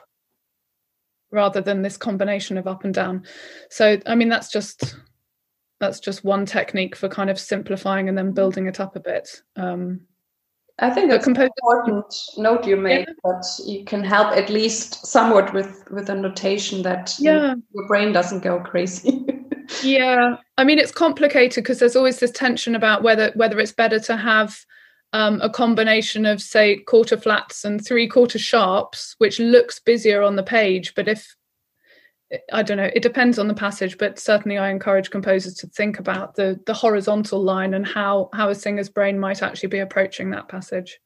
rather 1.31 1.61
than 1.61 1.81
this 1.81 1.97
combination 1.97 2.57
of 2.57 2.67
up 2.67 2.83
and 2.83 2.93
down 2.93 3.23
so 3.69 3.97
i 4.05 4.15
mean 4.15 4.29
that's 4.29 4.51
just 4.51 4.95
that's 5.79 5.99
just 5.99 6.23
one 6.23 6.45
technique 6.45 6.95
for 6.95 7.07
kind 7.07 7.29
of 7.29 7.39
simplifying 7.39 8.09
and 8.09 8.17
then 8.17 8.31
building 8.31 8.67
it 8.67 8.79
up 8.79 8.95
a 8.95 8.99
bit 8.99 9.41
um, 9.55 10.01
I 10.81 10.89
think 10.89 11.09
that's 11.09 11.27
an 11.27 11.35
important 11.35 12.15
note 12.37 12.65
you 12.65 12.77
made 12.77 13.07
yeah. 13.07 13.13
that 13.25 13.45
you 13.65 13.83
can 13.83 14.03
help 14.03 14.35
at 14.35 14.49
least 14.49 15.05
somewhat 15.05 15.53
with 15.53 15.83
with 15.91 16.09
a 16.09 16.15
notation 16.15 16.83
that 16.83 17.15
yeah. 17.19 17.55
your 17.73 17.87
brain 17.87 18.13
doesn't 18.13 18.43
go 18.43 18.59
crazy. 18.61 19.25
yeah, 19.83 20.37
I 20.57 20.63
mean 20.63 20.79
it's 20.79 20.91
complicated 20.91 21.63
because 21.63 21.79
there's 21.79 21.95
always 21.95 22.19
this 22.19 22.31
tension 22.31 22.75
about 22.75 23.03
whether 23.03 23.31
whether 23.35 23.59
it's 23.59 23.73
better 23.73 23.99
to 23.99 24.15
have 24.15 24.65
um, 25.13 25.41
a 25.41 25.49
combination 25.49 26.25
of 26.25 26.41
say 26.41 26.77
quarter 26.77 27.17
flats 27.17 27.65
and 27.65 27.83
three 27.83 28.07
quarter 28.07 28.39
sharps 28.39 29.15
which 29.17 29.39
looks 29.39 29.79
busier 29.79 30.21
on 30.21 30.35
the 30.35 30.43
page 30.43 30.93
but 30.95 31.07
if 31.07 31.35
i 32.53 32.61
don't 32.61 32.77
know 32.77 32.89
it 32.93 33.01
depends 33.01 33.39
on 33.39 33.47
the 33.47 33.53
passage 33.55 33.97
but 33.97 34.19
certainly 34.19 34.57
i 34.57 34.69
encourage 34.69 35.09
composers 35.09 35.55
to 35.55 35.67
think 35.67 35.97
about 35.97 36.35
the 36.35 36.59
the 36.67 36.73
horizontal 36.73 37.41
line 37.41 37.73
and 37.73 37.87
how 37.87 38.29
how 38.33 38.49
a 38.49 38.55
singer's 38.55 38.89
brain 38.89 39.19
might 39.19 39.41
actually 39.41 39.69
be 39.69 39.79
approaching 39.79 40.29
that 40.29 40.47
passage. 40.47 40.99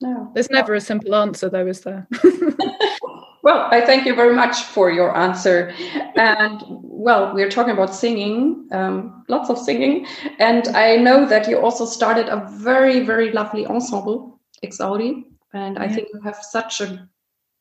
No. 0.00 0.30
There's 0.34 0.50
never 0.50 0.74
a 0.74 0.80
simple 0.80 1.14
answer 1.14 1.48
though 1.48 1.66
is 1.66 1.80
there 1.80 2.06
Well, 3.46 3.68
I 3.70 3.80
thank 3.80 4.06
you 4.06 4.14
very 4.16 4.34
much 4.34 4.62
for 4.64 4.90
your 4.90 5.16
answer. 5.16 5.72
And 6.16 6.64
well, 6.66 7.32
we're 7.32 7.48
talking 7.48 7.74
about 7.74 7.94
singing, 7.94 8.66
um, 8.72 9.24
lots 9.28 9.50
of 9.50 9.56
singing. 9.56 10.04
And 10.40 10.66
I 10.74 10.96
know 10.96 11.28
that 11.28 11.46
you 11.46 11.60
also 11.60 11.86
started 11.86 12.28
a 12.28 12.44
very, 12.58 13.04
very 13.04 13.30
lovely 13.30 13.64
ensemble, 13.64 14.40
Exaudi. 14.64 15.26
And 15.54 15.78
I 15.78 15.84
yeah. 15.84 15.94
think 15.94 16.08
you 16.12 16.20
have 16.22 16.42
such 16.42 16.80
a 16.80 17.08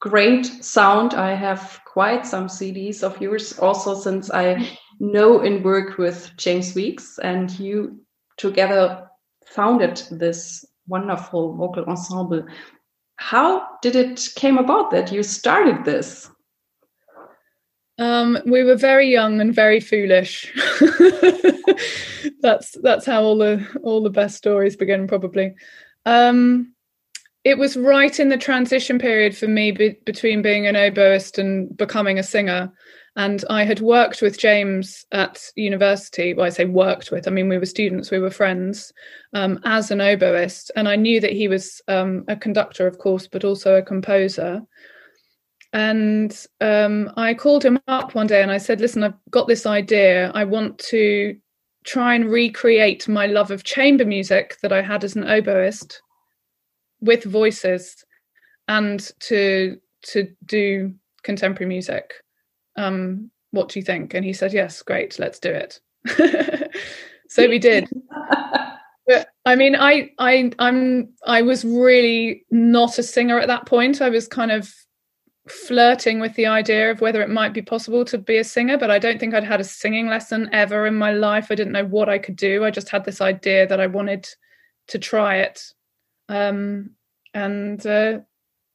great 0.01 0.47
sound. 0.47 1.13
I 1.13 1.35
have 1.35 1.79
quite 1.85 2.25
some 2.25 2.47
CDs 2.47 3.03
of 3.03 3.21
yours 3.21 3.59
also 3.59 3.93
since 3.93 4.31
I 4.31 4.67
know 4.99 5.41
and 5.41 5.63
work 5.63 5.99
with 5.99 6.31
James 6.35 6.73
Weeks 6.73 7.19
and 7.19 7.51
you 7.59 8.01
together 8.37 9.07
founded 9.45 10.01
this 10.09 10.65
wonderful 10.87 11.53
vocal 11.55 11.85
ensemble 11.85 12.43
how 13.25 13.67
did 13.81 13.95
it 13.95 14.29
came 14.35 14.59
about 14.59 14.91
that 14.91 15.11
you 15.11 15.23
started 15.23 15.83
this? 15.83 16.29
Um, 17.97 18.37
we 18.45 18.63
were 18.63 18.75
very 18.75 19.11
young 19.11 19.41
and 19.41 19.51
very 19.51 19.79
foolish. 19.79 20.53
That's 22.41 22.77
that's 22.83 23.05
how 23.05 23.23
all 23.23 23.37
the 23.37 23.65
all 23.81 24.03
the 24.03 24.11
best 24.11 24.37
stories 24.37 24.75
begin 24.75 25.07
probably. 25.07 25.55
Um, 26.05 26.73
it 27.43 27.57
was 27.57 27.77
right 27.77 28.19
in 28.19 28.29
the 28.29 28.37
transition 28.37 28.99
period 28.99 29.35
for 29.35 29.47
me 29.47 29.71
be- 29.71 29.97
between 30.05 30.43
being 30.43 30.67
an 30.67 30.75
oboist 30.75 31.39
and 31.39 31.75
becoming 31.75 32.19
a 32.19 32.23
singer 32.23 32.71
and 33.17 33.45
I 33.49 33.63
had 33.63 33.79
worked 33.79 34.21
with 34.21 34.37
James 34.37 35.05
at 35.13 35.41
university. 35.55 36.33
Well, 36.33 36.45
I 36.45 36.49
say 36.49 36.65
worked 36.65 37.11
with, 37.11 37.27
I 37.27 37.31
mean, 37.31 37.47
we 37.47 37.57
were 37.57 37.65
students, 37.65 38.11
we 38.11 38.19
were 38.19 38.29
friends 38.29 38.91
um, 39.33 39.59
as 39.63 39.89
an 39.89 39.99
oboist. 39.99 40.69
And 40.75 40.89
I 40.89 40.97
knew 40.97 41.21
that 41.21 41.31
he 41.31 41.47
was 41.47 41.81
um, 41.87 42.25
a 42.27 42.35
conductor, 42.35 42.87
of 42.87 42.97
course, 42.97 43.25
but 43.27 43.45
also 43.45 43.75
a 43.75 43.81
composer. 43.81 44.61
And 45.71 46.37
um, 46.59 47.09
I 47.15 47.33
called 47.33 47.63
him 47.63 47.79
up 47.87 48.15
one 48.15 48.27
day 48.27 48.41
and 48.41 48.51
I 48.51 48.57
said, 48.57 48.81
Listen, 48.81 49.03
I've 49.03 49.13
got 49.29 49.47
this 49.47 49.65
idea. 49.65 50.31
I 50.31 50.43
want 50.43 50.77
to 50.89 51.37
try 51.85 52.15
and 52.15 52.29
recreate 52.29 53.07
my 53.07 53.27
love 53.27 53.49
of 53.51 53.63
chamber 53.63 54.05
music 54.05 54.57
that 54.61 54.73
I 54.73 54.81
had 54.81 55.03
as 55.05 55.15
an 55.15 55.23
oboist 55.23 55.97
with 56.99 57.23
voices 57.23 58.03
and 58.67 59.11
to 59.19 59.77
to 60.01 60.27
do 60.45 60.93
contemporary 61.23 61.67
music 61.67 62.13
um, 62.75 63.31
what 63.51 63.69
do 63.69 63.79
you 63.79 63.85
think? 63.85 64.13
And 64.13 64.25
he 64.25 64.33
said, 64.33 64.53
yes, 64.53 64.81
great, 64.81 65.17
let's 65.19 65.39
do 65.39 65.49
it. 65.49 65.79
so 67.29 67.47
we 67.47 67.59
did. 67.59 67.89
but 69.07 69.29
I 69.45 69.55
mean, 69.55 69.75
I, 69.75 70.11
I, 70.19 70.51
I'm, 70.59 71.09
I 71.25 71.41
was 71.41 71.63
really 71.63 72.45
not 72.51 72.99
a 72.99 73.03
singer 73.03 73.39
at 73.39 73.47
that 73.47 73.65
point. 73.65 74.01
I 74.01 74.09
was 74.09 74.27
kind 74.27 74.51
of 74.51 74.73
flirting 75.47 76.19
with 76.19 76.33
the 76.35 76.47
idea 76.47 76.89
of 76.91 77.01
whether 77.01 77.21
it 77.21 77.29
might 77.29 77.53
be 77.53 77.61
possible 77.61 78.03
to 78.05 78.17
be 78.17 78.37
a 78.37 78.43
singer, 78.43 78.77
but 78.77 78.91
I 78.91 78.99
don't 78.99 79.19
think 79.19 79.33
I'd 79.33 79.43
had 79.43 79.61
a 79.61 79.65
singing 79.65 80.07
lesson 80.07 80.49
ever 80.51 80.85
in 80.85 80.95
my 80.95 81.11
life. 81.11 81.47
I 81.49 81.55
didn't 81.55 81.73
know 81.73 81.85
what 81.85 82.09
I 82.09 82.17
could 82.17 82.35
do. 82.35 82.65
I 82.65 82.71
just 82.71 82.89
had 82.89 83.05
this 83.05 83.21
idea 83.21 83.67
that 83.67 83.79
I 83.79 83.87
wanted 83.87 84.27
to 84.87 84.99
try 84.99 85.37
it. 85.37 85.61
Um, 86.29 86.91
and 87.33 87.85
uh, 87.85 88.19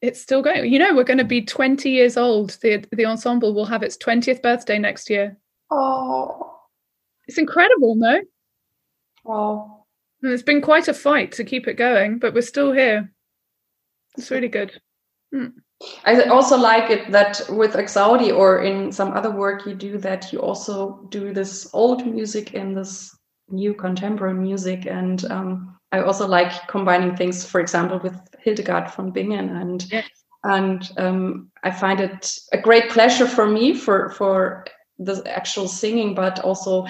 it's 0.02 0.20
still 0.20 0.42
going. 0.42 0.72
You 0.72 0.78
know, 0.78 0.94
we're 0.94 1.04
going 1.04 1.18
to 1.18 1.24
be 1.24 1.44
20 1.44 1.90
years 1.90 2.16
old. 2.16 2.58
The 2.62 2.84
the 2.92 3.06
ensemble 3.06 3.54
will 3.54 3.66
have 3.66 3.82
its 3.82 3.96
20th 3.96 4.42
birthday 4.42 4.78
next 4.78 5.10
year. 5.10 5.36
Oh. 5.70 6.58
It's 7.26 7.38
incredible, 7.38 7.94
no? 7.94 8.20
Wow. 9.24 9.84
And 10.22 10.32
it's 10.32 10.42
been 10.42 10.60
quite 10.60 10.88
a 10.88 10.94
fight 10.94 11.32
to 11.32 11.44
keep 11.44 11.68
it 11.68 11.74
going, 11.74 12.18
but 12.18 12.34
we're 12.34 12.42
still 12.42 12.72
here. 12.72 13.12
It's 14.18 14.30
really 14.30 14.48
good. 14.48 14.80
Mm. 15.34 15.52
I 16.04 16.24
also 16.24 16.58
like 16.58 16.90
it 16.90 17.10
that 17.10 17.40
with 17.48 17.74
Exaudi 17.74 18.36
or 18.36 18.62
in 18.62 18.92
some 18.92 19.12
other 19.12 19.30
work 19.30 19.64
you 19.64 19.74
do 19.74 19.96
that 19.98 20.30
you 20.30 20.38
also 20.40 21.06
do 21.08 21.32
this 21.32 21.70
old 21.72 22.04
music 22.04 22.54
and 22.54 22.76
this 22.76 23.16
new 23.48 23.72
contemporary 23.72 24.34
music. 24.34 24.86
And 24.86 25.24
um, 25.30 25.79
I 25.92 26.00
also 26.00 26.26
like 26.26 26.68
combining 26.68 27.16
things, 27.16 27.44
for 27.44 27.60
example, 27.60 27.98
with 27.98 28.16
Hildegard 28.40 28.90
von 28.92 29.10
Bingen. 29.10 29.48
And 29.50 29.90
yes. 29.90 30.08
and 30.44 30.90
um, 30.96 31.50
I 31.64 31.70
find 31.70 32.00
it 32.00 32.38
a 32.52 32.58
great 32.58 32.90
pleasure 32.90 33.26
for 33.26 33.46
me 33.46 33.74
for 33.74 34.10
for 34.10 34.66
the 34.98 35.22
actual 35.26 35.66
singing, 35.66 36.14
but 36.14 36.40
also 36.40 36.86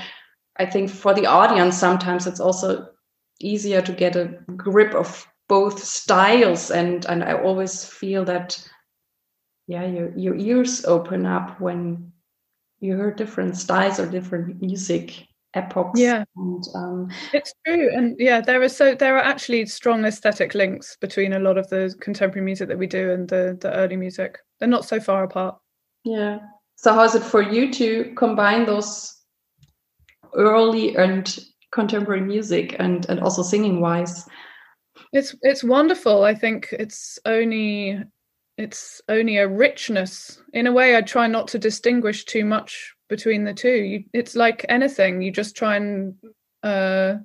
I 0.56 0.66
think 0.66 0.90
for 0.90 1.14
the 1.14 1.26
audience 1.26 1.76
sometimes 1.76 2.26
it's 2.26 2.40
also 2.40 2.88
easier 3.40 3.80
to 3.80 3.92
get 3.92 4.16
a 4.16 4.38
grip 4.56 4.94
of 4.94 5.26
both 5.48 5.82
styles 5.82 6.70
and 6.70 7.04
and 7.06 7.24
I 7.24 7.32
always 7.32 7.84
feel 7.84 8.24
that 8.26 8.62
yeah 9.66 9.84
your 9.86 10.16
your 10.16 10.36
ears 10.36 10.84
open 10.84 11.26
up 11.26 11.60
when 11.60 12.12
you 12.80 12.96
hear 12.96 13.10
different 13.10 13.56
styles 13.56 13.98
or 13.98 14.06
different 14.06 14.60
music 14.60 15.26
epochs 15.54 15.98
yeah. 15.98 16.22
and 16.36 16.64
um, 16.76 17.10
it's 17.32 17.52
true 17.66 17.90
and 17.92 18.14
yeah 18.20 18.40
there 18.40 18.62
are 18.62 18.68
so 18.68 18.94
there 18.94 19.16
are 19.16 19.24
actually 19.24 19.66
strong 19.66 20.04
aesthetic 20.04 20.54
links 20.54 20.96
between 21.00 21.32
a 21.32 21.40
lot 21.40 21.58
of 21.58 21.68
the 21.70 21.92
contemporary 22.00 22.44
music 22.44 22.68
that 22.68 22.78
we 22.78 22.86
do 22.86 23.10
and 23.10 23.28
the 23.28 23.58
the 23.60 23.72
early 23.72 23.96
music. 23.96 24.38
They're 24.58 24.68
not 24.68 24.84
so 24.84 25.00
far 25.00 25.24
apart. 25.24 25.56
Yeah. 26.04 26.38
So 26.76 26.94
how 26.94 27.04
is 27.04 27.14
it 27.14 27.22
for 27.22 27.42
you 27.42 27.72
to 27.74 28.12
combine 28.16 28.66
those 28.66 29.14
early 30.34 30.96
and 30.96 31.38
contemporary 31.72 32.22
music 32.22 32.76
and 32.78 33.06
and 33.08 33.20
also 33.20 33.42
singing 33.42 33.80
wise? 33.80 34.26
It's 35.12 35.34
it's 35.42 35.64
wonderful. 35.64 36.24
I 36.24 36.34
think 36.34 36.68
it's 36.72 37.18
only 37.24 38.02
it's 38.56 39.00
only 39.08 39.38
a 39.38 39.48
richness. 39.48 40.40
In 40.52 40.66
a 40.66 40.72
way 40.72 40.96
i 40.96 41.02
try 41.02 41.26
not 41.26 41.48
to 41.48 41.58
distinguish 41.58 42.24
too 42.24 42.44
much 42.44 42.94
between 43.10 43.44
the 43.44 43.52
two. 43.52 43.82
You, 43.82 44.04
it's 44.14 44.34
like 44.34 44.64
anything 44.70 45.20
you 45.20 45.30
just 45.30 45.54
try 45.54 45.76
and 45.76 46.14
uh, 46.62 47.16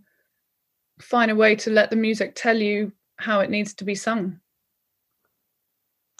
find 0.99 1.31
a 1.31 1.35
way 1.35 1.55
to 1.55 1.69
let 1.69 1.89
the 1.89 1.95
music 1.95 2.33
tell 2.35 2.57
you 2.57 2.91
how 3.15 3.39
it 3.39 3.49
needs 3.49 3.73
to 3.75 3.85
be 3.85 3.95
sung. 3.95 4.39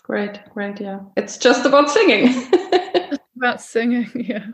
Great 0.04 0.40
great 0.54 0.80
yeah. 0.80 1.00
It's 1.18 1.38
just 1.38 1.66
about 1.66 1.90
singing. 1.90 2.50
About 3.38 3.62
singing 3.62 4.10
yeah. 4.16 4.46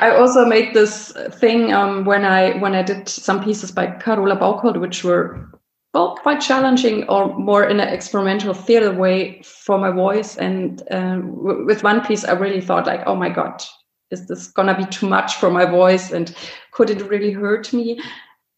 I 0.00 0.10
also 0.16 0.44
made 0.44 0.74
this 0.74 1.12
thing 1.34 1.72
um, 1.72 2.04
when 2.04 2.24
i 2.24 2.58
when 2.58 2.74
i 2.74 2.82
did 2.82 3.08
some 3.08 3.44
pieces 3.44 3.70
by 3.70 3.86
Carola 3.86 4.36
Bauckholt 4.36 4.80
which 4.80 5.04
were 5.04 5.48
well, 5.92 6.16
quite 6.16 6.40
challenging 6.40 7.08
or 7.08 7.36
more 7.36 7.64
in 7.64 7.80
an 7.80 7.88
experimental 7.88 8.54
theater 8.54 8.92
way 8.92 9.42
for 9.42 9.78
my 9.78 9.90
voice. 9.90 10.36
And 10.36 10.82
uh, 10.90 11.20
with 11.22 11.82
one 11.82 12.04
piece, 12.04 12.24
I 12.24 12.32
really 12.32 12.60
thought 12.60 12.86
like, 12.86 13.02
oh 13.06 13.16
my 13.16 13.28
God, 13.28 13.62
is 14.10 14.26
this 14.26 14.48
gonna 14.48 14.76
be 14.76 14.86
too 14.86 15.08
much 15.08 15.36
for 15.36 15.50
my 15.50 15.64
voice? 15.64 16.12
And 16.12 16.34
could 16.72 16.90
it 16.90 17.08
really 17.08 17.32
hurt 17.32 17.72
me? 17.72 18.00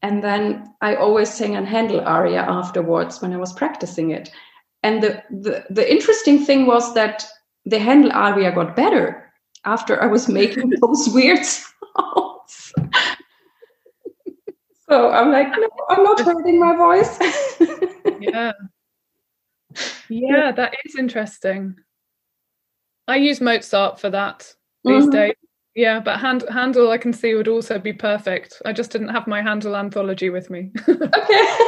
And 0.02 0.22
then 0.22 0.74
I 0.80 0.96
always 0.96 1.32
sang 1.32 1.56
a 1.56 1.64
Handel 1.64 2.00
aria 2.00 2.42
afterwards 2.42 3.22
when 3.22 3.32
I 3.32 3.36
was 3.36 3.52
practicing 3.52 4.10
it. 4.10 4.30
And 4.82 5.02
the, 5.02 5.22
the, 5.30 5.64
the 5.70 5.90
interesting 5.90 6.44
thing 6.44 6.66
was 6.66 6.94
that 6.94 7.24
the 7.64 7.78
Handel 7.78 8.12
aria 8.12 8.50
got 8.52 8.74
better 8.74 9.32
after 9.64 10.02
I 10.02 10.06
was 10.06 10.28
making 10.28 10.72
those 10.80 11.08
weird 11.10 11.44
sounds. 11.44 12.72
So 14.88 15.08
I'm 15.08 15.32
like, 15.32 15.48
no, 15.48 15.70
I'm 15.88 16.04
not 16.04 16.20
hurting 16.20 16.60
my 16.60 16.76
voice. 16.76 17.18
yeah. 18.20 18.52
Yeah, 20.10 20.52
that 20.52 20.74
is 20.84 20.96
interesting. 20.96 21.76
I 23.08 23.16
use 23.16 23.40
Mozart 23.40 23.98
for 23.98 24.10
that 24.10 24.54
these 24.84 25.04
mm-hmm. 25.04 25.10
days. 25.10 25.34
Yeah, 25.74 26.00
but 26.00 26.20
Hand- 26.20 26.44
Handel 26.50 26.90
I 26.90 26.98
can 26.98 27.12
see 27.14 27.34
would 27.34 27.48
also 27.48 27.78
be 27.78 27.92
perfect. 27.92 28.60
I 28.66 28.72
just 28.72 28.90
didn't 28.90 29.08
have 29.08 29.26
my 29.26 29.40
Handel 29.40 29.76
anthology 29.76 30.28
with 30.28 30.50
me. 30.50 30.70
okay. 30.88 31.58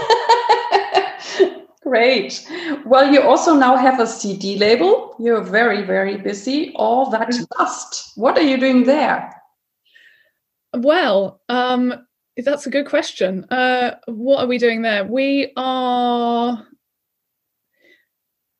Great. 1.82 2.46
Well, 2.84 3.10
you 3.12 3.22
also 3.22 3.54
now 3.54 3.76
have 3.76 4.00
a 4.00 4.06
CD 4.06 4.58
label. 4.58 5.14
You're 5.18 5.42
very, 5.42 5.82
very 5.82 6.16
busy. 6.16 6.72
All 6.76 7.10
that 7.10 7.28
mm-hmm. 7.28 7.44
dust. 7.58 8.12
What 8.16 8.36
are 8.36 8.42
you 8.42 8.58
doing 8.58 8.84
there? 8.84 9.34
Well, 10.74 11.40
um, 11.48 12.06
that's 12.36 12.66
a 12.66 12.70
good 12.70 12.86
question. 12.86 13.44
Uh, 13.50 13.96
what 14.06 14.40
are 14.40 14.46
we 14.46 14.58
doing 14.58 14.82
there? 14.82 15.04
We 15.04 15.52
are. 15.56 16.66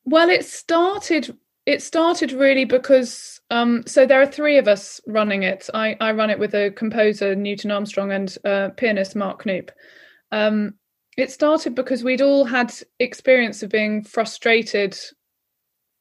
Well, 0.05 0.29
it 0.29 0.45
started. 0.45 1.35
It 1.65 1.81
started 1.81 2.31
really 2.31 2.65
because 2.65 3.35
um, 3.49 3.83
so 3.85 4.05
there 4.05 4.21
are 4.21 4.27
three 4.27 4.57
of 4.57 4.67
us 4.67 5.01
running 5.07 5.43
it. 5.43 5.69
I, 5.73 5.95
I 5.99 6.11
run 6.11 6.29
it 6.29 6.39
with 6.39 6.53
a 6.53 6.71
composer 6.71 7.35
Newton 7.35 7.71
Armstrong 7.71 8.11
and 8.11 8.37
uh, 8.43 8.69
pianist 8.69 9.15
Mark 9.15 9.43
Knoop. 9.43 9.69
Um, 10.31 10.75
it 11.17 11.31
started 11.31 11.75
because 11.75 12.03
we'd 12.03 12.21
all 12.21 12.45
had 12.45 12.73
experience 12.99 13.63
of 13.63 13.69
being 13.69 14.03
frustrated 14.03 14.97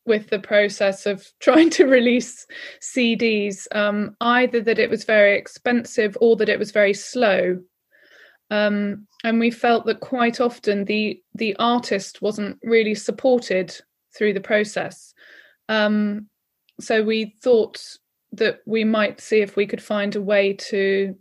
with 0.07 0.29
the 0.29 0.39
process 0.39 1.07
of 1.07 1.27
trying 1.41 1.71
to 1.71 1.87
release 1.87 2.47
CDs, 2.81 3.67
um, 3.75 4.17
either 4.21 4.61
that 4.61 4.79
it 4.79 4.91
was 4.91 5.05
very 5.05 5.37
expensive 5.37 6.17
or 6.21 6.37
that 6.37 6.49
it 6.49 6.59
was 6.59 6.73
very 6.73 6.95
slow. 6.95 7.59
Um, 8.51 9.07
and 9.23 9.41
we 9.41 9.51
felt 9.51 9.87
that 9.87 10.01
quite 10.01 10.41
often 10.41 10.85
the 10.85 11.21
the 11.35 11.57
artist 11.59 12.21
wasn't 12.21 12.59
really 12.63 12.95
supported 12.95 13.75
through 14.17 14.35
the 14.35 14.41
process. 14.41 15.14
Um, 15.69 16.29
so 16.81 17.03
we 17.03 17.37
thought 17.43 17.83
that 18.33 18.61
we 18.67 18.85
might 18.85 19.21
see 19.21 19.41
if 19.41 19.57
we 19.57 19.67
could 19.67 19.83
find 19.83 20.15
a 20.17 20.23
way 20.23 20.55
to 20.55 21.17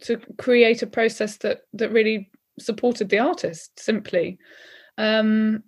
to 0.00 0.18
create 0.38 0.82
a 0.82 0.86
process 0.86 1.38
that 1.38 1.60
that 1.72 1.92
really 1.92 2.30
supported 2.58 3.08
the 3.08 3.18
artist 3.18 3.78
simply. 3.78 4.38
Um, 4.96 5.62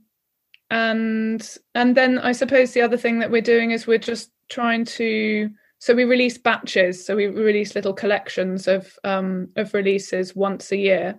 and 0.72 1.56
and 1.74 1.96
then 1.96 2.16
i 2.20 2.30
suppose 2.30 2.70
the 2.70 2.80
other 2.80 2.96
thing 2.96 3.18
that 3.18 3.30
we're 3.32 3.40
doing 3.40 3.72
is 3.72 3.88
we're 3.88 3.98
just 3.98 4.30
trying 4.48 4.84
to 4.84 5.50
so 5.80 5.94
we 5.94 6.04
release 6.04 6.36
batches. 6.36 7.04
So 7.04 7.16
we 7.16 7.26
release 7.26 7.74
little 7.74 7.94
collections 7.94 8.68
of 8.68 8.98
um, 9.02 9.48
of 9.56 9.72
releases 9.72 10.36
once 10.36 10.70
a 10.72 10.76
year. 10.76 11.18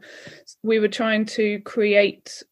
We 0.62 0.80
were 0.80 0.88
trying 0.88 1.26
to 1.38 1.60
create 1.62 2.44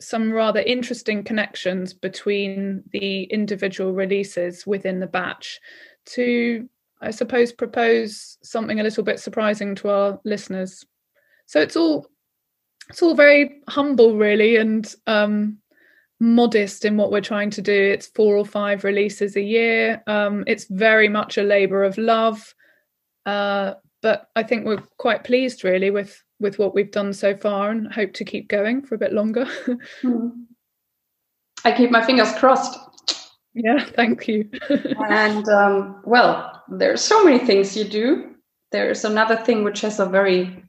some 0.00 0.30
rather 0.30 0.60
interesting 0.60 1.24
connections 1.24 1.92
between 1.92 2.82
the 2.92 3.24
individual 3.24 3.92
releases 3.92 4.66
within 4.66 5.00
the 5.00 5.06
batch 5.06 5.60
to 6.06 6.68
i 7.00 7.10
suppose 7.10 7.52
propose 7.52 8.38
something 8.42 8.80
a 8.80 8.82
little 8.82 9.04
bit 9.04 9.18
surprising 9.20 9.74
to 9.74 9.88
our 9.88 10.20
listeners 10.24 10.84
so 11.46 11.60
it's 11.60 11.76
all 11.76 12.06
it's 12.88 13.02
all 13.02 13.14
very 13.14 13.60
humble 13.68 14.16
really 14.16 14.56
and 14.56 14.94
um, 15.06 15.58
modest 16.20 16.84
in 16.84 16.96
what 16.96 17.10
we're 17.10 17.20
trying 17.20 17.50
to 17.50 17.62
do. 17.62 17.72
It's 17.72 18.08
four 18.08 18.36
or 18.36 18.44
five 18.44 18.84
releases 18.84 19.36
a 19.36 19.42
year. 19.42 20.02
Um, 20.06 20.44
it's 20.46 20.66
very 20.68 21.08
much 21.08 21.38
a 21.38 21.42
labor 21.42 21.84
of 21.84 21.98
love, 21.98 22.54
uh, 23.26 23.74
but 24.02 24.28
I 24.34 24.42
think 24.42 24.64
we're 24.64 24.82
quite 24.98 25.24
pleased 25.24 25.64
really 25.64 25.90
with 25.90 26.22
with 26.40 26.58
what 26.58 26.74
we've 26.74 26.90
done 26.90 27.12
so 27.12 27.36
far, 27.36 27.70
and 27.70 27.92
hope 27.92 28.12
to 28.14 28.24
keep 28.24 28.48
going 28.48 28.82
for 28.82 28.94
a 28.94 28.98
bit 28.98 29.12
longer. 29.12 29.46
Hmm. 30.02 30.28
I 31.64 31.72
keep 31.72 31.90
my 31.90 32.04
fingers 32.04 32.32
crossed. 32.34 32.78
Yeah, 33.52 33.84
thank 33.84 34.28
you. 34.28 34.48
and 35.08 35.48
um, 35.48 36.00
well, 36.04 36.62
there's 36.68 37.02
so 37.02 37.24
many 37.24 37.40
things 37.40 37.76
you 37.76 37.84
do. 37.84 38.36
There's 38.70 39.04
another 39.04 39.36
thing 39.36 39.64
which 39.64 39.80
has 39.80 39.98
a 39.98 40.06
very 40.06 40.62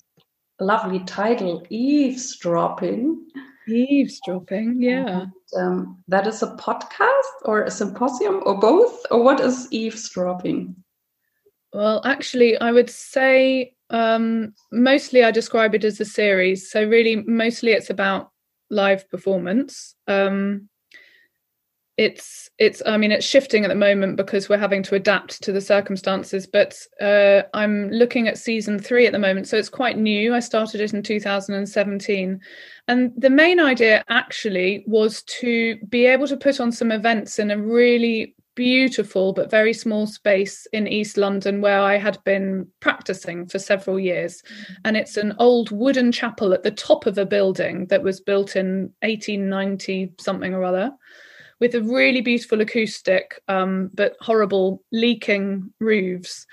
lovely 0.59 0.99
title, 1.01 1.65
eavesdropping. 1.69 3.27
Eavesdropping, 3.67 4.81
yeah. 4.81 5.25
And, 5.53 5.61
um, 5.61 6.03
that 6.07 6.25
is 6.25 6.41
a 6.41 6.55
podcast 6.55 7.45
or 7.45 7.63
a 7.63 7.71
symposium 7.71 8.41
or 8.45 8.59
both? 8.59 9.05
Or 9.11 9.23
what 9.23 9.39
is 9.39 9.67
eavesdropping? 9.71 10.75
Well, 11.73 12.01
actually, 12.03 12.57
I 12.57 12.71
would 12.71 12.89
say 12.89 13.75
um, 13.89 14.53
mostly 14.71 15.23
I 15.23 15.31
describe 15.31 15.75
it 15.75 15.83
as 15.83 15.99
a 15.99 16.05
series. 16.05 16.69
So, 16.71 16.83
really, 16.83 17.17
mostly 17.27 17.71
it's 17.71 17.89
about 17.89 18.31
live 18.69 19.09
performance. 19.09 19.95
Um, 20.07 20.69
it's 21.99 22.49
it's 22.57 22.81
i 22.85 22.95
mean 22.95 23.11
it's 23.11 23.25
shifting 23.25 23.65
at 23.65 23.67
the 23.67 23.75
moment 23.75 24.15
because 24.15 24.47
we're 24.47 24.57
having 24.57 24.81
to 24.81 24.95
adapt 24.95 25.43
to 25.43 25.51
the 25.51 25.59
circumstances 25.59 26.47
but 26.47 26.73
uh, 27.01 27.41
i'm 27.53 27.89
looking 27.89 28.29
at 28.29 28.37
season 28.37 28.79
three 28.79 29.05
at 29.05 29.11
the 29.11 29.19
moment 29.19 29.49
so 29.49 29.57
it's 29.57 29.67
quite 29.67 29.97
new 29.97 30.33
i 30.33 30.39
started 30.39 30.79
it 30.79 30.93
in 30.93 31.03
2017 31.03 32.39
and 32.87 33.11
the 33.17 33.29
main 33.29 33.59
idea 33.59 34.01
actually 34.07 34.81
was 34.87 35.23
to 35.23 35.75
be 35.89 36.05
able 36.05 36.25
to 36.25 36.37
put 36.37 36.61
on 36.61 36.71
some 36.71 36.93
events 36.93 37.37
in 37.37 37.51
a 37.51 37.61
really 37.61 38.33
beautiful 38.59 39.31
but 39.31 39.49
very 39.49 39.71
small 39.71 40.05
space 40.05 40.67
in 40.73 40.85
East 40.85 41.15
London 41.15 41.61
where 41.61 41.79
I 41.79 41.95
had 41.95 42.21
been 42.25 42.67
practicing 42.81 43.47
for 43.47 43.57
several 43.57 43.97
years. 43.97 44.41
Mm-hmm. 44.41 44.73
And 44.83 44.97
it's 44.97 45.15
an 45.15 45.33
old 45.39 45.71
wooden 45.71 46.11
chapel 46.11 46.51
at 46.51 46.63
the 46.63 46.71
top 46.71 47.05
of 47.05 47.17
a 47.17 47.25
building 47.25 47.85
that 47.85 48.03
was 48.03 48.19
built 48.19 48.57
in 48.57 48.91
1890 49.01 50.11
something 50.19 50.53
or 50.53 50.65
other 50.65 50.91
with 51.61 51.73
a 51.73 51.81
really 51.81 52.19
beautiful 52.19 52.59
acoustic, 52.59 53.41
um, 53.47 53.91
but 53.93 54.17
horrible 54.19 54.83
leaking 54.91 55.73
roofs. 55.79 56.45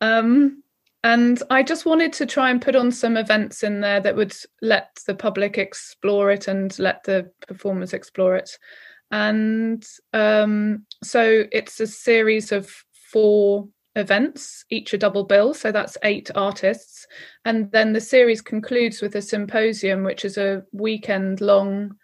Um, 0.00 0.64
and 1.04 1.40
I 1.48 1.62
just 1.62 1.86
wanted 1.86 2.12
to 2.14 2.26
try 2.26 2.50
and 2.50 2.60
put 2.60 2.74
on 2.74 2.90
some 2.90 3.16
events 3.16 3.62
in 3.62 3.80
there 3.82 4.00
that 4.00 4.16
would 4.16 4.34
let 4.62 4.98
the 5.06 5.14
public 5.14 5.58
explore 5.58 6.32
it 6.32 6.48
and 6.48 6.76
let 6.80 7.04
the 7.04 7.30
performers 7.46 7.92
explore 7.92 8.34
it. 8.34 8.50
And 9.12 9.86
um, 10.12 10.86
so 11.02 11.44
it's 11.52 11.78
a 11.78 11.86
series 11.86 12.50
of 12.50 12.72
four 13.12 13.68
events, 13.94 14.64
each 14.70 14.94
a 14.94 14.98
double 14.98 15.24
bill. 15.24 15.52
So 15.52 15.70
that's 15.70 15.98
eight 16.02 16.30
artists. 16.34 17.06
And 17.44 17.70
then 17.72 17.92
the 17.92 18.00
series 18.00 18.40
concludes 18.40 19.02
with 19.02 19.14
a 19.14 19.22
symposium, 19.22 20.02
which 20.02 20.24
is 20.24 20.38
a 20.38 20.62
weekend 20.72 21.42
long 21.42 21.94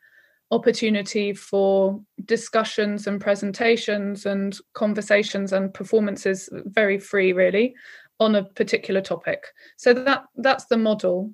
opportunity 0.50 1.34
for 1.34 2.00
discussions 2.24 3.06
and 3.06 3.20
presentations 3.20 4.24
and 4.24 4.58
conversations 4.74 5.52
and 5.52 5.74
performances 5.74 6.48
very 6.52 6.98
free 6.98 7.32
really 7.32 7.74
on 8.18 8.34
a 8.34 8.44
particular 8.44 9.00
topic 9.00 9.44
so 9.76 9.92
that 9.92 10.24
that's 10.36 10.64
the 10.66 10.76
model 10.76 11.30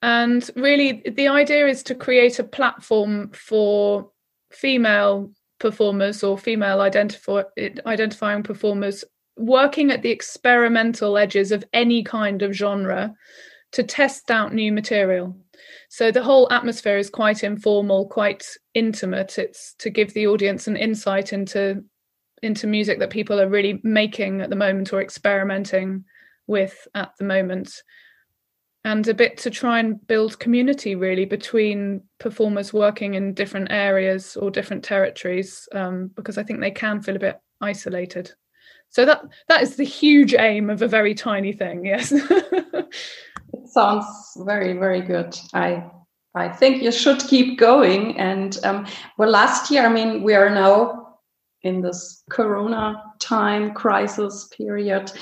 and 0.00 0.50
really 0.56 1.02
the 1.14 1.28
idea 1.28 1.66
is 1.66 1.82
to 1.82 1.94
create 1.94 2.38
a 2.38 2.44
platform 2.44 3.30
for 3.34 4.10
female 4.52 5.30
performers 5.58 6.22
or 6.22 6.36
female 6.36 6.80
identify, 6.80 7.42
identifying 7.86 8.42
performers 8.42 9.04
working 9.36 9.90
at 9.90 10.02
the 10.02 10.10
experimental 10.10 11.16
edges 11.16 11.52
of 11.52 11.64
any 11.72 12.02
kind 12.02 12.42
of 12.42 12.52
genre 12.52 13.14
to 13.72 13.82
test 13.82 14.30
out 14.30 14.52
new 14.52 14.72
material 14.72 15.36
so 15.88 16.10
the 16.10 16.22
whole 16.22 16.50
atmosphere 16.50 16.96
is 16.96 17.10
quite 17.10 17.44
informal, 17.44 18.06
quite 18.06 18.46
intimate. 18.72 19.38
It's 19.38 19.74
to 19.74 19.90
give 19.90 20.14
the 20.14 20.26
audience 20.26 20.66
an 20.66 20.76
insight 20.76 21.32
into 21.32 21.84
into 22.42 22.66
music 22.66 22.98
that 22.98 23.10
people 23.10 23.38
are 23.38 23.48
really 23.48 23.78
making 23.84 24.40
at 24.40 24.50
the 24.50 24.56
moment 24.56 24.92
or 24.92 25.02
experimenting 25.02 26.04
with 26.46 26.88
at 26.94 27.12
the 27.18 27.24
moment. 27.24 27.82
And 28.84 29.06
a 29.06 29.14
bit 29.14 29.36
to 29.38 29.50
try 29.50 29.78
and 29.78 30.04
build 30.08 30.40
community 30.40 30.96
really 30.96 31.24
between 31.24 32.02
performers 32.18 32.72
working 32.72 33.14
in 33.14 33.32
different 33.32 33.70
areas 33.70 34.36
or 34.36 34.50
different 34.50 34.82
territories, 34.82 35.68
um, 35.72 36.10
because 36.16 36.36
I 36.36 36.42
think 36.42 36.60
they 36.60 36.72
can 36.72 37.00
feel 37.00 37.14
a 37.14 37.20
bit 37.20 37.40
isolated. 37.60 38.32
So 38.88 39.04
that 39.04 39.22
that 39.48 39.62
is 39.62 39.76
the 39.76 39.84
huge 39.84 40.34
aim 40.34 40.68
of 40.68 40.82
a 40.82 40.88
very 40.88 41.14
tiny 41.14 41.52
thing, 41.52 41.84
yes. 41.86 42.12
It 43.54 43.68
sounds 43.68 44.06
very 44.38 44.72
very 44.72 45.00
good 45.00 45.36
i 45.52 45.84
i 46.34 46.48
think 46.48 46.82
you 46.82 46.90
should 46.90 47.20
keep 47.20 47.58
going 47.58 48.18
and 48.18 48.58
um, 48.64 48.86
well 49.18 49.30
last 49.30 49.70
year 49.70 49.84
i 49.84 49.88
mean 49.88 50.22
we 50.22 50.34
are 50.34 50.50
now 50.50 51.18
in 51.62 51.80
this 51.80 52.22
corona 52.30 53.02
time 53.20 53.72
crisis 53.74 54.48
period 54.56 55.12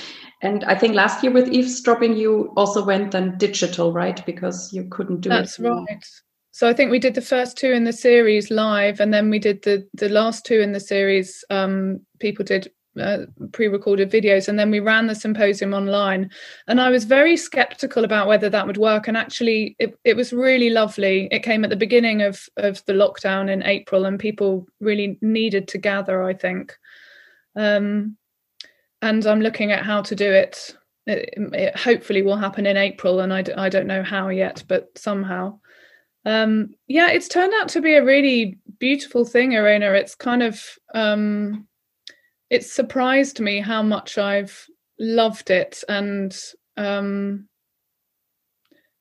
and 0.41 0.63
i 0.65 0.75
think 0.75 0.93
last 0.93 1.23
year 1.23 1.31
with 1.31 1.49
eavesdropping 1.49 2.15
you 2.15 2.53
also 2.57 2.83
went 2.83 3.11
then 3.11 3.37
digital 3.37 3.93
right? 3.93 4.25
Because 4.25 4.71
you 4.73 4.85
couldn't 4.89 5.21
do 5.21 5.29
that's 5.29 5.59
it 5.59 5.63
that's 5.63 5.89
right. 5.89 6.05
So 6.51 6.67
i 6.67 6.73
think 6.73 6.91
we 6.91 6.99
did 6.99 7.15
the 7.15 7.21
first 7.21 7.57
two 7.57 7.71
in 7.71 7.85
the 7.85 7.93
series 7.93 8.51
live 8.51 8.99
and 8.99 9.13
then 9.13 9.29
we 9.29 9.39
did 9.39 9.63
the 9.63 9.87
the 9.93 10.09
last 10.09 10.45
two 10.45 10.59
in 10.59 10.71
the 10.71 10.79
series 10.79 11.43
um, 11.49 12.01
people 12.19 12.43
did 12.43 12.71
uh, 12.99 13.19
pre-recorded 13.53 14.11
videos 14.11 14.49
and 14.49 14.59
then 14.59 14.69
we 14.69 14.81
ran 14.81 15.07
the 15.07 15.15
symposium 15.15 15.73
online. 15.73 16.29
And 16.67 16.81
i 16.81 16.89
was 16.89 17.05
very 17.05 17.37
skeptical 17.37 18.03
about 18.03 18.27
whether 18.27 18.49
that 18.49 18.67
would 18.67 18.77
work 18.77 19.07
and 19.07 19.15
actually 19.15 19.75
it, 19.79 19.97
it 20.03 20.15
was 20.15 20.33
really 20.33 20.69
lovely. 20.69 21.29
It 21.31 21.43
came 21.43 21.63
at 21.63 21.69
the 21.69 21.75
beginning 21.75 22.21
of 22.21 22.49
of 22.57 22.83
the 22.85 22.93
lockdown 22.93 23.49
in 23.49 23.63
april 23.63 24.05
and 24.05 24.19
people 24.19 24.67
really 24.79 25.17
needed 25.21 25.67
to 25.69 25.77
gather 25.77 26.23
i 26.23 26.33
think. 26.33 26.77
Um, 27.55 28.17
and 29.01 29.25
i'm 29.25 29.41
looking 29.41 29.71
at 29.71 29.85
how 29.85 30.01
to 30.01 30.15
do 30.15 30.31
it. 30.31 30.75
It, 31.07 31.33
it 31.35 31.75
hopefully 31.75 32.21
will 32.21 32.37
happen 32.37 32.65
in 32.67 32.77
april 32.77 33.21
and 33.21 33.33
I 33.33 33.41
d- 33.41 33.53
I 33.53 33.69
don't 33.69 33.87
know 33.87 34.03
how 34.03 34.29
yet 34.29 34.63
but 34.67 34.95
somehow. 34.97 35.59
Um, 36.25 36.75
yeah 36.87 37.09
it's 37.09 37.27
turned 37.27 37.53
out 37.59 37.69
to 37.69 37.81
be 37.81 37.95
a 37.95 38.05
really 38.05 38.59
beautiful 38.77 39.25
thing 39.25 39.55
Irene 39.55 39.81
it's 39.81 40.13
kind 40.13 40.43
of 40.43 40.63
um, 40.93 41.67
it 42.51 42.63
surprised 42.63 43.39
me 43.39 43.59
how 43.59 43.81
much 43.81 44.19
I've 44.19 44.67
loved 44.99 45.49
it 45.49 45.83
and 45.89 46.37
um, 46.77 47.47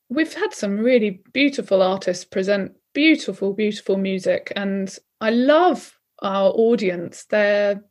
we've 0.09 0.33
had 0.33 0.55
some 0.55 0.79
really 0.79 1.23
beautiful 1.35 1.83
artists 1.83 2.25
present 2.25 2.73
beautiful 2.95 3.53
beautiful 3.53 3.99
music 3.99 4.53
and 4.57 4.99
I 5.21 5.31
love 5.31 5.99
our 6.23 6.51
audience. 6.51 7.25
They're 7.27 7.83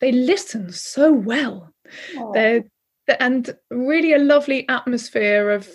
they 0.00 0.12
listen 0.12 0.72
so 0.72 1.12
well 1.12 1.72
oh. 2.16 2.32
they're 2.32 2.64
and 3.20 3.56
really 3.70 4.12
a 4.12 4.18
lovely 4.18 4.68
atmosphere 4.68 5.50
of 5.50 5.68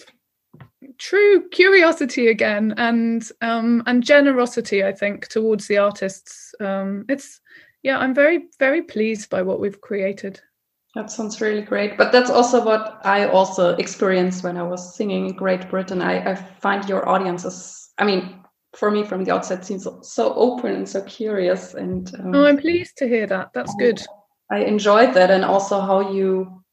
true 0.97 1.47
curiosity 1.49 2.27
again 2.27 2.73
and 2.77 3.31
um 3.41 3.81
and 3.85 4.03
generosity 4.03 4.83
i 4.83 4.91
think 4.91 5.27
towards 5.29 5.67
the 5.67 5.77
artists 5.77 6.53
um 6.59 7.05
it's 7.07 7.39
yeah, 7.83 7.97
I'm 7.97 8.13
very, 8.13 8.45
very 8.59 8.83
pleased 8.83 9.29
by 9.29 9.41
what 9.41 9.59
we've 9.59 9.81
created. 9.81 10.39
That 10.95 11.09
sounds 11.09 11.41
really 11.41 11.61
great. 11.61 11.97
But 11.97 12.11
that's 12.11 12.29
also 12.29 12.63
what 12.63 12.99
I 13.03 13.27
also 13.27 13.75
experienced 13.75 14.43
when 14.43 14.57
I 14.57 14.63
was 14.63 14.95
singing 14.95 15.27
in 15.27 15.35
Great 15.35 15.69
Britain. 15.69 16.01
I, 16.01 16.31
I 16.31 16.35
find 16.35 16.87
your 16.87 17.07
audiences, 17.07 17.91
I 17.97 18.03
mean, 18.03 18.43
for 18.73 18.89
me 18.89 19.03
from 19.03 19.23
the 19.23 19.31
outside 19.31 19.65
seems 19.65 19.87
so, 20.01 20.33
open 20.33 20.75
and 20.75 20.89
so 20.89 21.01
curious. 21.03 21.73
And 21.73 22.13
um, 22.19 22.35
oh, 22.35 22.45
I'm 22.45 22.57
pleased 22.57 22.97
to 22.97 23.07
hear 23.07 23.27
that. 23.27 23.51
That's 23.53 23.75
good. 23.75 24.01
I 24.49 24.59
enjoyed 24.59 25.13
that, 25.13 25.31
and 25.31 25.45
also 25.45 25.79
how 25.79 26.11
you, 26.11 26.63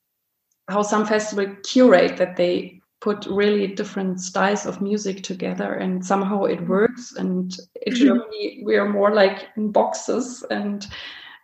how 0.69 0.83
some 0.83 1.07
festival 1.07 1.55
curate 1.63 2.17
that 2.17 2.37
they 2.37 2.79
put 3.01 3.27
really 3.27 3.67
different 3.67 4.21
styles 4.21 4.67
of 4.67 4.81
music 4.81 5.23
together 5.23 5.75
and 5.75 6.05
somehow 6.05 6.45
it 6.45 6.61
works 6.67 7.15
and 7.17 7.57
in 7.87 7.93
mm-hmm. 7.93 8.05
germany 8.05 8.63
we 8.65 8.77
are 8.77 8.89
more 8.89 9.15
like 9.15 9.47
in 9.57 9.71
boxes 9.71 10.45
and 10.51 10.89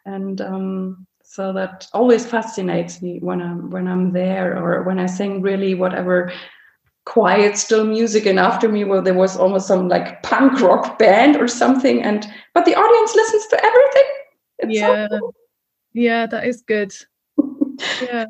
and 0.04 0.40
um, 0.40 1.06
so 1.22 1.52
that 1.52 1.86
always 1.92 2.26
fascinates 2.26 3.00
me 3.02 3.18
when 3.20 3.40
i'm 3.40 3.70
when 3.70 3.86
i'm 3.86 4.12
there 4.12 4.58
or 4.58 4.82
when 4.82 4.98
i 4.98 5.06
sing 5.06 5.40
really 5.40 5.74
whatever 5.74 6.32
quiet 7.06 7.58
still 7.58 7.84
music 7.84 8.24
and 8.24 8.38
after 8.38 8.68
me 8.68 8.82
well 8.82 9.02
there 9.02 9.14
was 9.14 9.36
almost 9.36 9.66
some 9.66 9.88
like 9.88 10.22
punk 10.22 10.58
rock 10.60 10.98
band 10.98 11.36
or 11.36 11.46
something 11.46 12.02
and 12.02 12.26
but 12.54 12.64
the 12.64 12.74
audience 12.74 13.14
listens 13.14 13.46
to 13.48 13.62
everything. 13.62 14.10
It's 14.58 14.78
yeah. 14.78 15.08
so 15.08 15.18
cool. 15.18 15.34
yeah 15.92 16.26
that 16.26 16.46
is 16.46 16.62
good. 16.62 16.94
Yeah. 18.00 18.26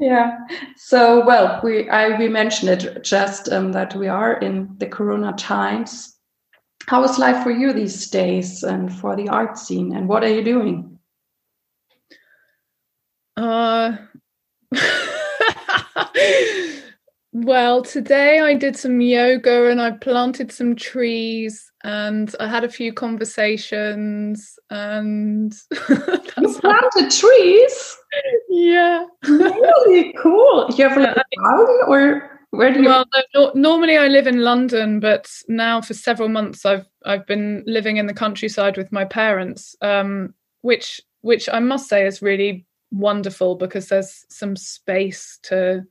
Yeah. 0.00 0.38
So 0.76 1.24
well 1.24 1.60
we 1.62 1.88
i 1.88 2.18
we 2.18 2.28
mentioned 2.28 2.70
it 2.70 3.04
just 3.04 3.48
um, 3.50 3.72
that 3.72 3.94
we 3.94 4.08
are 4.08 4.38
in 4.40 4.74
the 4.78 4.86
corona 4.86 5.32
times. 5.32 6.18
How 6.86 7.02
is 7.04 7.18
life 7.18 7.42
for 7.42 7.50
you 7.50 7.72
these 7.72 8.10
days 8.10 8.64
and 8.64 8.92
for 8.92 9.16
the 9.16 9.28
art 9.28 9.56
scene 9.56 9.96
and 9.96 10.08
what 10.08 10.24
are 10.24 10.34
you 10.34 10.44
doing? 10.44 10.98
Uh 13.36 13.96
well 17.34 17.82
today 17.82 18.40
i 18.40 18.54
did 18.54 18.76
some 18.76 19.00
yoga 19.00 19.68
and 19.68 19.82
i 19.82 19.90
planted 19.90 20.50
some 20.50 20.74
trees 20.74 21.70
and 21.82 22.34
i 22.40 22.46
had 22.46 22.64
a 22.64 22.68
few 22.68 22.92
conversations 22.92 24.58
and 24.70 25.52
you 25.88 26.58
planted 26.60 27.10
trees 27.10 27.96
yeah. 28.54 29.06
really 29.26 30.14
cool. 30.22 30.68
You 30.76 30.88
have 30.88 30.96
like 30.96 31.16
a 31.16 31.40
garden 31.40 31.80
or 31.86 32.30
where 32.50 32.72
do 32.72 32.82
you 32.82 32.88
Well, 32.88 33.04
no, 33.34 33.52
normally 33.54 33.96
I 33.96 34.06
live 34.06 34.26
in 34.26 34.42
London, 34.42 35.00
but 35.00 35.30
now 35.48 35.80
for 35.80 35.94
several 35.94 36.28
months 36.28 36.64
I've 36.64 36.86
I've 37.04 37.26
been 37.26 37.64
living 37.66 37.96
in 37.96 38.06
the 38.06 38.14
countryside 38.14 38.76
with 38.76 38.92
my 38.92 39.04
parents, 39.04 39.74
um, 39.82 40.34
which 40.62 41.00
which 41.22 41.48
I 41.52 41.58
must 41.58 41.88
say 41.88 42.06
is 42.06 42.22
really 42.22 42.66
wonderful 42.92 43.56
because 43.56 43.88
there's 43.88 44.24
some 44.28 44.56
space 44.56 45.38
to 45.44 45.84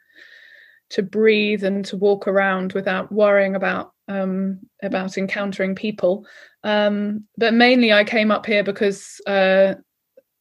to 0.93 1.01
breathe 1.01 1.63
and 1.63 1.83
to 1.85 1.97
walk 1.97 2.27
around 2.27 2.73
without 2.73 3.11
worrying 3.11 3.55
about 3.55 3.93
um, 4.07 4.59
about 4.83 5.17
encountering 5.17 5.75
people. 5.75 6.25
Um, 6.63 7.25
but 7.37 7.53
mainly, 7.53 7.91
I 7.91 8.03
came 8.03 8.31
up 8.31 8.45
here 8.45 8.63
because 8.63 9.19
uh, 9.25 9.75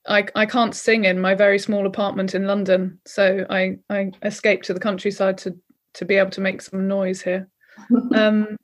I, 0.07 0.27
I 0.35 0.47
can't 0.47 0.75
sing 0.75 1.05
in 1.05 1.21
my 1.21 1.35
very 1.35 1.59
small 1.59 1.87
apartment 1.87 2.35
in 2.35 2.47
London, 2.47 3.01
so 3.07 3.47
I, 3.49 3.79
I 3.88 4.11
escaped 4.23 4.67
to 4.67 4.75
the 4.75 4.81
countryside 4.81 5.38
to 5.38 5.57
to 5.95 6.05
be 6.05 6.17
able 6.17 6.31
to 6.33 6.41
make 6.41 6.61
some 6.61 6.87
noise 6.87 7.23
here. 7.23 7.49
um, 8.15 8.57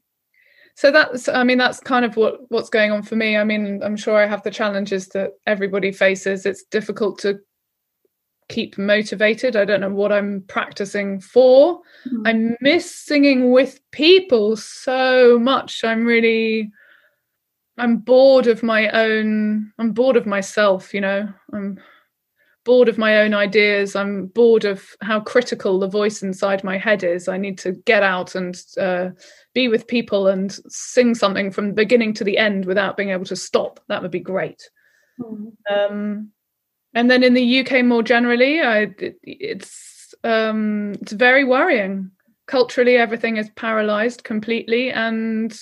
so 0.75 0.93
that's 0.93 1.29
i 1.29 1.43
mean 1.43 1.59
that's 1.59 1.81
kind 1.81 2.05
of 2.05 2.17
what 2.17 2.39
what's 2.51 2.71
going 2.71 2.93
on 2.93 3.03
for 3.03 3.17
me 3.17 3.37
i 3.37 3.43
mean 3.43 3.83
i'm 3.83 3.97
sure 3.97 4.17
i 4.17 4.27
have 4.27 4.45
the 4.45 4.51
challenges 4.51 5.09
that 5.09 5.33
everybody 5.45 5.91
faces 5.91 6.47
it's 6.47 6.63
difficult 6.71 7.19
to 7.19 7.37
keep 8.49 8.79
motivated. 8.79 9.57
I 9.57 9.65
don't 9.65 9.81
know 9.81 9.91
what 9.91 10.13
i'm 10.13 10.43
practicing 10.49 11.21
for. 11.21 11.81
Mm-hmm. 12.07 12.27
i 12.27 12.57
miss 12.61 12.95
singing 12.95 13.51
with 13.51 13.81
people 13.91 14.57
so 14.57 15.39
much. 15.39 15.85
I'm 15.85 16.05
really 16.05 16.71
i'm 17.77 17.99
bored 17.99 18.49
of 18.49 18.65
my 18.65 18.89
own 18.91 19.73
i'm 19.79 19.93
bored 19.93 20.17
of 20.17 20.27
myself 20.27 20.93
you 20.93 21.01
know? 21.01 21.29
I'm 21.53 21.79
bored 22.69 22.91
of 22.91 22.99
my 22.99 23.21
own 23.21 23.33
ideas. 23.33 23.97
I'm 23.97 24.27
bored 24.27 24.67
of 24.67 24.85
how 25.01 25.21
critical 25.21 25.79
the 25.79 25.89
voice 25.89 26.23
inside 26.23 26.63
my 26.63 26.77
head 26.77 27.03
is. 27.03 27.27
I 27.27 27.39
need 27.39 27.57
to 27.61 27.73
get 27.73 28.03
out 28.03 28.35
and 28.35 28.61
uh, 28.79 29.09
be 29.55 29.69
with 29.69 29.87
people 29.87 30.27
and 30.27 30.53
sing 30.69 31.15
something 31.15 31.51
from 31.51 31.69
the 31.69 31.73
beginning 31.73 32.13
to 32.15 32.25
the 32.25 32.37
end 32.37 32.67
without 32.67 32.99
being 32.99 33.09
able 33.09 33.25
to 33.25 33.37
stop. 33.37 33.81
That 33.89 34.03
would 34.03 34.11
be 34.11 34.21
great. 34.21 34.69
Mm. 35.19 35.53
um, 35.71 36.31
and 36.95 37.11
then 37.11 37.23
in 37.23 37.35
the 37.35 37.61
uk 37.61 37.85
more 37.85 38.03
generally 38.03 38.61
I, 38.61 38.95
it, 38.99 39.19
it's 39.23 40.15
um, 40.25 40.95
it's 41.01 41.13
very 41.13 41.45
worrying. 41.45 42.11
Culturally 42.47 42.97
everything 42.97 43.37
is 43.37 43.51
paralyzed 43.51 44.25
completely 44.25 44.91
and 44.91 45.57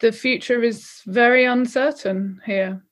the 0.00 0.12
future 0.12 0.62
is 0.62 1.00
very 1.06 1.44
uncertain 1.44 2.40
here. 2.44 2.84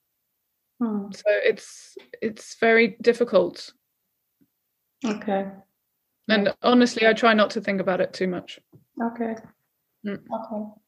Hmm. 0.80 1.12
so 1.12 1.24
it's 1.26 1.96
it's 2.20 2.56
very 2.58 2.96
difficult. 3.02 3.72
Okay. 5.04 5.46
And 6.28 6.54
honestly 6.62 7.06
i 7.06 7.12
try 7.12 7.34
not 7.34 7.50
to 7.50 7.60
think 7.60 7.80
about 7.80 8.00
it 8.00 8.12
too 8.12 8.26
much. 8.26 8.58
Okay. 9.00 9.36
Mm. 10.06 10.14
okay 10.14 10.81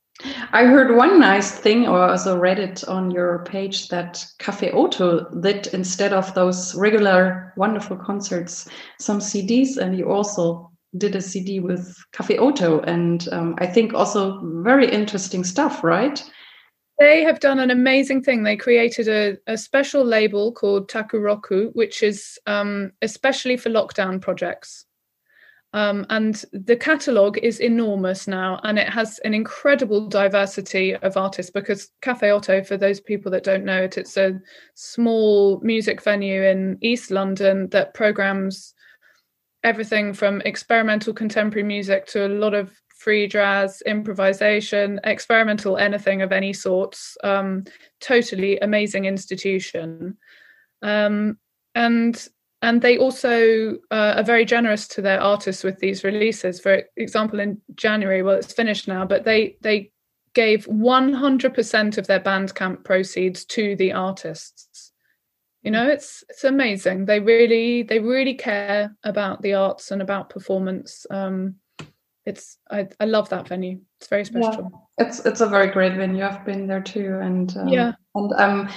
I 0.53 0.65
heard 0.65 0.97
one 0.97 1.19
nice 1.19 1.51
thing, 1.51 1.89
or 1.89 1.99
also 2.11 2.39
read 2.39 2.61
it 2.61 2.87
on 2.87 3.11
your 3.11 3.45
page, 3.45 3.89
that 3.89 4.25
Cafe 4.39 4.71
Oto 4.71 5.29
did 5.41 5.67
instead 5.69 6.13
of 6.13 6.33
those 6.35 6.75
regular 6.77 7.53
wonderful 7.57 7.97
concerts, 7.97 8.69
some 9.01 9.19
CDs, 9.19 9.77
and 9.77 9.99
you 9.99 10.11
also 10.11 10.71
did 10.97 11.17
a 11.17 11.21
CD 11.21 11.59
with 11.59 11.97
Cafe 12.13 12.39
Oto, 12.39 12.81
and 12.83 13.29
um, 13.33 13.57
I 13.59 13.67
think 13.67 13.93
also 13.93 14.41
very 14.63 14.89
interesting 14.89 15.43
stuff, 15.43 15.83
right? 15.83 16.23
They 17.01 17.25
have 17.25 17.41
done 17.41 17.59
an 17.59 17.73
amazing 17.73 18.23
thing. 18.23 18.45
They 18.45 18.57
created 18.57 19.09
a, 19.09 19.37
a 19.53 19.59
special 19.59 20.05
label 20.05 20.53
called 20.53 20.89
Takuroku, 20.89 21.75
which 21.75 22.05
is 22.05 22.39
um, 22.47 22.93
especially 23.03 23.57
for 23.57 23.71
lockdown 23.71 24.21
projects. 24.21 24.87
Um, 25.75 26.07
and 26.09 26.45
the 26.53 26.77
catalogue 26.77 27.37
is 27.39 27.59
enormous 27.59 28.29
now, 28.29 28.61
and 28.63 28.79
it 28.79 28.89
has 28.89 29.19
an 29.25 29.35
incredible 29.35 30.09
diversity 30.09 30.95
of 30.95 31.17
artists 31.17 31.51
because 31.51 31.91
Cafe 32.01 32.31
Oto, 32.31 32.63
for 32.63 32.77
those 32.77 33.01
people 33.01 33.33
that 33.33 33.43
don't 33.43 33.65
know 33.65 33.83
it, 33.83 33.99
it's 33.99 34.17
a 34.17 34.41
small 34.75 35.59
music 35.63 36.01
venue 36.01 36.45
in 36.45 36.79
East 36.81 37.11
London 37.11 37.69
that 37.71 37.93
programs 37.93 38.73
everything 39.65 40.13
from 40.13 40.41
experimental 40.43 41.13
contemporary 41.13 41.67
music 41.67 42.07
to 42.07 42.25
a 42.25 42.29
lot 42.29 42.55
of 42.55 42.73
free 42.97 43.27
jazz, 43.27 43.83
improvisation, 43.85 45.01
experimental 45.03 45.77
anything 45.77 46.23
of 46.23 46.31
any 46.31 46.53
sorts. 46.53 47.17
Um, 47.25 47.65
totally 48.01 48.61
amazing 48.61 49.07
institution. 49.07 50.19
Um, 50.83 51.37
and 51.75 52.29
and 52.65 52.81
they 52.81 52.97
also 52.97 53.75
uh, 53.91 54.15
are 54.17 54.23
very 54.23 54.47
generous 54.47 54.89
to 54.89 55.03
their 55.03 55.21
artists 55.21 55.63
with 55.63 55.79
these 55.81 56.03
releases. 56.03 56.59
For 56.59 56.83
example, 56.97 57.39
in 57.39 57.61
January, 57.75 58.23
well, 58.23 58.37
it's 58.37 58.55
finished 58.55 58.89
now, 58.89 59.05
but 59.05 59.25
they 59.25 59.59
they 59.61 59.93
gave 60.33 60.67
100% 60.67 61.99
of 61.99 62.07
their 62.07 62.21
Bandcamp 62.21 62.83
proceeds 62.83 63.45
to 63.45 63.77
the 63.77 63.93
artists. 63.93 64.93
You 65.63 65.71
know 65.71 65.89
it's 65.89 66.25
it's 66.29 66.45
amazing. 66.45 67.05
They 67.05 67.21
really 67.21 67.83
they 67.83 67.99
really 67.99 68.35
care 68.35 68.97
about 69.05 69.43
the 69.43 69.55
arts 69.55 69.91
and 69.91 70.01
about 70.03 70.31
performance. 70.31 71.07
Um 71.11 71.57
it's 72.27 72.59
i 72.71 72.89
i 72.99 73.05
love 73.05 73.29
that 73.29 73.49
venue. 73.49 73.81
It's 73.99 74.09
very 74.09 74.25
special. 74.25 74.71
Yeah. 74.99 75.07
it's 75.07 75.25
it's 75.25 75.41
a 75.41 75.49
very 75.49 75.69
great 75.71 75.95
venue. 75.95 76.25
I've 76.25 76.45
been 76.45 76.67
there 76.67 76.83
too 76.83 77.19
and 77.23 77.55
um, 77.57 77.69
yeah. 77.69 77.93
and 78.15 78.33
um 78.35 78.69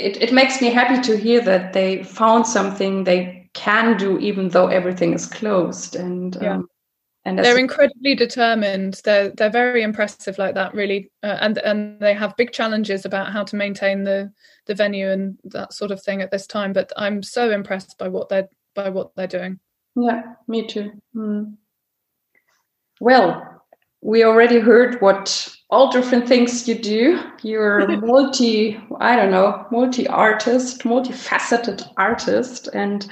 it, 0.00 0.22
it 0.22 0.32
makes 0.32 0.60
me 0.60 0.68
happy 0.70 1.00
to 1.02 1.16
hear 1.16 1.40
that 1.42 1.72
they 1.72 2.02
found 2.02 2.46
something 2.46 3.04
they 3.04 3.48
can 3.52 3.96
do 3.96 4.18
even 4.18 4.48
though 4.48 4.68
everything 4.68 5.12
is 5.12 5.26
closed 5.26 5.96
and 5.96 6.36
yeah. 6.40 6.54
um, 6.54 6.68
and 7.24 7.38
they're 7.38 7.58
incredibly 7.58 8.14
determined 8.14 9.00
they're 9.04 9.30
they're 9.30 9.50
very 9.50 9.82
impressive 9.82 10.38
like 10.38 10.54
that 10.54 10.72
really 10.72 11.10
uh, 11.22 11.36
and 11.40 11.58
and 11.58 12.00
they 12.00 12.14
have 12.14 12.36
big 12.36 12.52
challenges 12.52 13.04
about 13.04 13.32
how 13.32 13.42
to 13.42 13.56
maintain 13.56 14.04
the 14.04 14.32
the 14.66 14.74
venue 14.74 15.10
and 15.10 15.38
that 15.44 15.72
sort 15.72 15.90
of 15.90 16.02
thing 16.02 16.22
at 16.22 16.30
this 16.30 16.46
time 16.46 16.72
but 16.72 16.92
i'm 16.96 17.22
so 17.22 17.50
impressed 17.50 17.98
by 17.98 18.08
what 18.08 18.28
they're 18.28 18.48
by 18.74 18.88
what 18.88 19.10
they're 19.16 19.26
doing 19.26 19.58
yeah 19.96 20.22
me 20.46 20.66
too 20.66 20.92
mm. 21.14 21.52
well 23.00 23.59
we 24.02 24.24
already 24.24 24.58
heard 24.58 25.00
what 25.00 25.48
all 25.68 25.90
different 25.90 26.26
things 26.26 26.66
you 26.66 26.74
do. 26.74 27.22
You're 27.42 27.86
multi 28.06 28.80
i 28.98 29.14
don't 29.16 29.30
know 29.30 29.66
multi 29.70 30.06
artist 30.08 30.82
multifaceted 30.82 31.86
artist. 31.96 32.68
And 32.72 33.06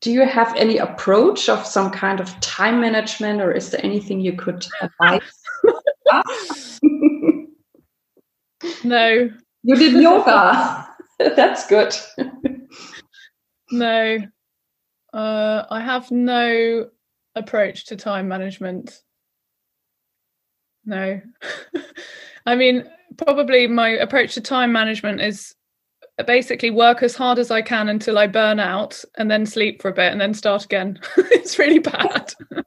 do 0.00 0.12
you 0.12 0.26
have 0.26 0.54
any 0.56 0.76
approach 0.78 1.48
of 1.48 1.66
some 1.66 1.90
kind 1.90 2.20
of 2.20 2.38
time 2.40 2.80
management 2.80 3.40
or 3.40 3.52
is 3.52 3.70
there 3.70 3.84
anything 3.84 4.20
you 4.20 4.34
could 4.34 4.66
advise? 4.80 5.22
No. 8.84 9.30
You 9.62 9.76
did 9.76 10.00
yoga. 10.00 10.88
That's 11.18 11.66
good. 11.66 11.94
No. 13.70 14.18
Uh, 15.12 15.64
i 15.70 15.80
have 15.80 16.10
no 16.10 16.88
approach 17.34 17.86
to 17.86 17.96
time 17.96 18.28
management 18.28 19.00
no 20.86 21.20
i 22.46 22.56
mean 22.56 22.88
probably 23.18 23.66
my 23.66 23.90
approach 23.90 24.34
to 24.34 24.40
time 24.40 24.72
management 24.72 25.20
is 25.20 25.54
basically 26.24 26.70
work 26.70 27.02
as 27.02 27.14
hard 27.14 27.38
as 27.38 27.50
I 27.50 27.60
can 27.60 27.88
until 27.88 28.18
I 28.18 28.26
burn 28.26 28.58
out 28.58 29.04
and 29.18 29.30
then 29.30 29.44
sleep 29.44 29.82
for 29.82 29.88
a 29.88 29.94
bit 29.94 30.12
and 30.12 30.20
then 30.20 30.32
start 30.32 30.64
again. 30.64 30.98
it's 31.16 31.58
really 31.58 31.78
bad. 31.78 32.32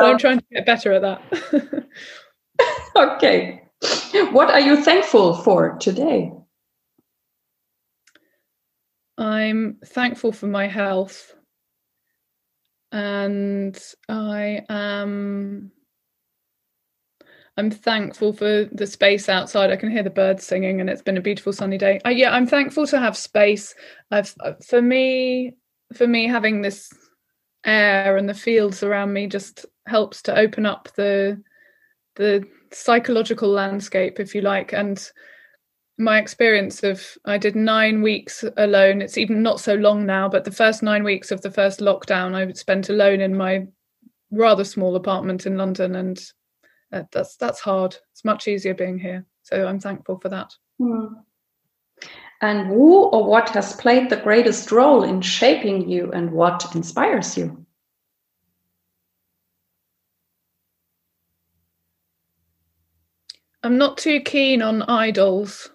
I'm 0.00 0.18
trying 0.18 0.38
to 0.38 0.44
get 0.52 0.66
better 0.66 0.92
at 0.92 1.02
that. 1.02 1.86
okay. 2.96 3.62
What 4.30 4.50
are 4.50 4.60
you 4.60 4.82
thankful 4.82 5.34
for 5.34 5.76
today? 5.78 6.32
I'm 9.18 9.78
thankful 9.84 10.32
for 10.32 10.46
my 10.46 10.68
health. 10.68 11.34
And 12.92 13.82
I 14.08 14.64
am 14.68 15.72
I'm 17.56 17.70
thankful 17.70 18.32
for 18.32 18.64
the 18.72 18.86
space 18.86 19.28
outside. 19.28 19.70
I 19.70 19.76
can 19.76 19.90
hear 19.90 20.02
the 20.02 20.10
birds 20.10 20.44
singing, 20.44 20.80
and 20.80 20.88
it's 20.88 21.02
been 21.02 21.18
a 21.18 21.22
beautiful 21.22 21.52
sunny 21.52 21.76
day. 21.76 22.00
Uh, 22.04 22.10
yeah, 22.10 22.32
I'm 22.32 22.46
thankful 22.46 22.86
to 22.86 22.98
have 22.98 23.16
space. 23.16 23.74
I've 24.10 24.34
for 24.66 24.80
me, 24.80 25.54
for 25.94 26.06
me, 26.06 26.26
having 26.26 26.62
this 26.62 26.90
air 27.64 28.16
and 28.16 28.28
the 28.28 28.34
fields 28.34 28.82
around 28.82 29.12
me 29.12 29.26
just 29.26 29.66
helps 29.86 30.22
to 30.22 30.36
open 30.38 30.64
up 30.64 30.88
the 30.96 31.42
the 32.16 32.44
psychological 32.72 33.50
landscape, 33.50 34.18
if 34.18 34.34
you 34.34 34.40
like. 34.40 34.72
And 34.72 35.10
my 36.02 36.18
experience 36.18 36.82
of 36.82 37.16
I 37.24 37.38
did 37.38 37.54
nine 37.54 38.02
weeks 38.02 38.44
alone. 38.56 39.00
It's 39.00 39.16
even 39.16 39.42
not 39.42 39.60
so 39.60 39.74
long 39.74 40.04
now, 40.04 40.28
but 40.28 40.44
the 40.44 40.50
first 40.50 40.82
nine 40.82 41.04
weeks 41.04 41.30
of 41.30 41.40
the 41.40 41.50
first 41.50 41.80
lockdown, 41.80 42.34
I 42.34 42.52
spent 42.52 42.90
alone 42.90 43.20
in 43.20 43.36
my 43.36 43.66
rather 44.30 44.64
small 44.64 44.96
apartment 44.96 45.46
in 45.46 45.56
London, 45.56 45.94
and 45.94 46.32
uh, 46.92 47.04
that's 47.12 47.36
that's 47.36 47.60
hard. 47.60 47.96
It's 48.12 48.24
much 48.24 48.48
easier 48.48 48.74
being 48.74 48.98
here. 48.98 49.24
So 49.42 49.66
I'm 49.66 49.80
thankful 49.80 50.18
for 50.18 50.28
that. 50.28 50.52
Hmm. 50.78 51.06
And 52.40 52.66
who 52.66 53.04
or 53.04 53.24
what 53.24 53.50
has 53.50 53.76
played 53.76 54.10
the 54.10 54.16
greatest 54.16 54.72
role 54.72 55.04
in 55.04 55.20
shaping 55.20 55.88
you 55.88 56.10
and 56.10 56.32
what 56.32 56.74
inspires 56.74 57.36
you? 57.36 57.64
I'm 63.62 63.78
not 63.78 63.96
too 63.96 64.20
keen 64.20 64.60
on 64.60 64.82
idols. 64.82 65.70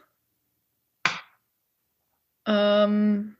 Um, 2.47 3.37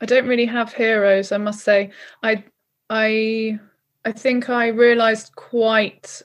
I 0.00 0.06
don't 0.06 0.26
really 0.26 0.46
have 0.46 0.72
heroes, 0.72 1.32
I 1.32 1.38
must 1.38 1.60
say. 1.60 1.90
I 2.22 2.44
I 2.90 3.58
I 4.04 4.12
think 4.12 4.48
I 4.48 4.68
realized 4.68 5.34
quite 5.36 6.22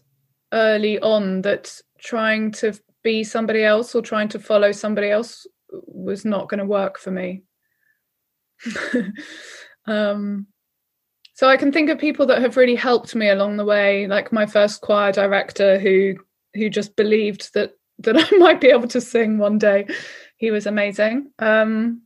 early 0.54 1.00
on 1.00 1.42
that 1.42 1.80
trying 2.00 2.52
to 2.52 2.74
be 3.04 3.24
somebody 3.24 3.64
else 3.64 3.94
or 3.94 4.02
trying 4.02 4.30
to 4.30 4.40
follow 4.40 4.72
somebody 4.72 5.10
else 5.10 5.46
was 5.70 6.24
not 6.24 6.48
going 6.48 6.60
to 6.60 6.66
work 6.66 6.98
for 6.98 7.12
me. 7.12 7.44
um, 9.88 10.48
so 11.34 11.50
I 11.50 11.58
can 11.58 11.72
think 11.72 11.90
of 11.90 11.98
people 11.98 12.28
that 12.28 12.42
have 12.42 12.58
really 12.58 12.76
helped 12.76 13.16
me 13.16 13.30
along 13.30 13.58
the 13.58 13.66
way, 13.66 14.08
like 14.08 14.32
my 14.32 14.46
first 14.46 14.82
choir 14.82 15.12
director 15.12 15.80
who 15.80 16.16
who 16.54 16.70
just 16.70 16.96
believed 16.96 17.54
that 17.56 17.74
that 18.00 18.16
I 18.32 18.38
might 18.38 18.62
be 18.62 18.68
able 18.68 18.88
to 18.90 19.02
sing 19.02 19.40
one 19.40 19.58
day. 19.58 19.88
He 20.44 20.52
was 20.52 20.68
amazing. 20.68 21.32
Um, 21.40 22.02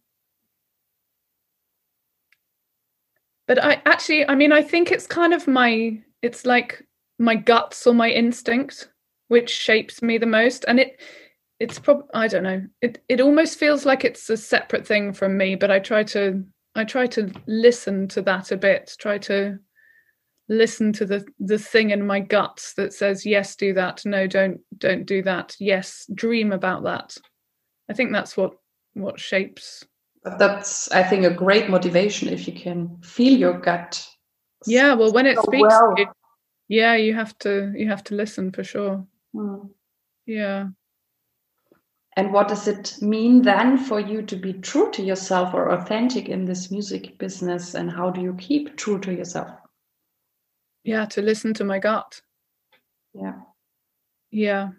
but 3.48 3.58
I 3.64 3.82
actually, 3.84 4.30
I 4.30 4.36
mean, 4.36 4.52
I 4.52 4.62
think 4.62 4.92
it's 4.92 5.08
kind 5.08 5.34
of 5.34 5.48
my, 5.48 6.04
it's 6.22 6.46
like 6.46 6.86
my 7.18 7.34
guts 7.34 7.88
or 7.88 7.96
my 7.96 8.12
instinct 8.12 8.92
which 9.30 9.50
shapes 9.50 10.04
me 10.04 10.20
the 10.20 10.28
most, 10.28 10.66
and 10.68 10.80
it, 10.80 11.02
it's 11.60 11.80
probably 11.80 12.06
I 12.14 12.28
don't 12.28 12.44
know. 12.44 12.62
It 12.80 13.04
it 13.10 13.22
almost 13.22 13.58
feels 13.58 13.88
like 13.88 14.06
it's 14.06 14.30
a 14.30 14.38
separate 14.38 14.86
thing 14.86 15.14
from 15.14 15.36
me, 15.36 15.56
but 15.56 15.72
I 15.72 15.80
try 15.80 16.04
to 16.04 16.44
I 16.76 16.84
try 16.84 17.08
to 17.08 17.34
listen 17.48 18.08
to 18.10 18.22
that 18.22 18.52
a 18.52 18.58
bit. 18.58 18.96
Try 19.00 19.18
to 19.18 19.58
listen 20.48 20.94
to 20.94 21.08
the 21.08 21.26
the 21.40 21.58
thing 21.58 21.90
in 21.90 22.06
my 22.06 22.20
guts 22.20 22.76
that 22.76 22.94
says 22.94 23.26
yes 23.26 23.56
do 23.56 23.74
that 23.74 24.06
no 24.06 24.28
don't 24.28 24.62
don't 24.78 25.06
do 25.08 25.22
that 25.24 25.56
yes 25.60 26.06
dream 26.14 26.54
about 26.54 26.84
that 26.84 27.18
i 27.90 27.94
think 27.94 28.12
that's 28.12 28.36
what 28.38 28.58
what 28.94 29.20
shapes 29.20 29.86
that's 30.38 30.92
i 30.92 31.02
think 31.04 31.24
a 31.26 31.30
great 31.30 31.70
motivation 31.70 32.28
if 32.28 32.48
you 32.48 32.54
can 32.54 32.98
feel 33.02 33.38
your 33.38 33.60
gut 33.60 34.08
yeah 34.66 34.94
well 34.94 35.12
when 35.12 35.26
it 35.26 35.36
so 35.36 35.44
speaks 35.44 35.62
well. 35.62 35.94
you, 35.98 36.08
yeah 36.68 36.96
you 36.96 37.14
have 37.14 37.38
to 37.40 37.72
you 37.76 37.88
have 37.88 38.04
to 38.04 38.16
listen 38.16 38.52
for 38.52 38.64
sure. 38.64 39.06
Mm. 39.36 39.70
yeah. 40.26 40.68
And 42.16 42.34
what 42.34 42.48
does 42.48 42.68
it 42.68 42.98
mean 43.00 43.44
then 43.44 43.78
for 43.78 44.00
you 44.00 44.24
to 44.24 44.36
be 44.36 44.54
true 44.54 44.90
to 44.94 45.04
yourself 45.04 45.54
or 45.54 45.70
authentic 45.70 46.30
in 46.30 46.46
this 46.46 46.72
music 46.72 47.20
business 47.20 47.76
and 47.76 47.92
how 47.92 48.10
do 48.10 48.22
you 48.22 48.34
keep 48.34 48.76
true 48.76 49.00
to 49.02 49.14
yourself? 49.14 49.52
Yeah 50.84 51.06
to 51.06 51.22
listen 51.22 51.54
to 51.56 51.64
my 51.64 51.78
gut. 51.80 52.22
Yeah. 53.14 53.40
Yeah. 54.32 54.70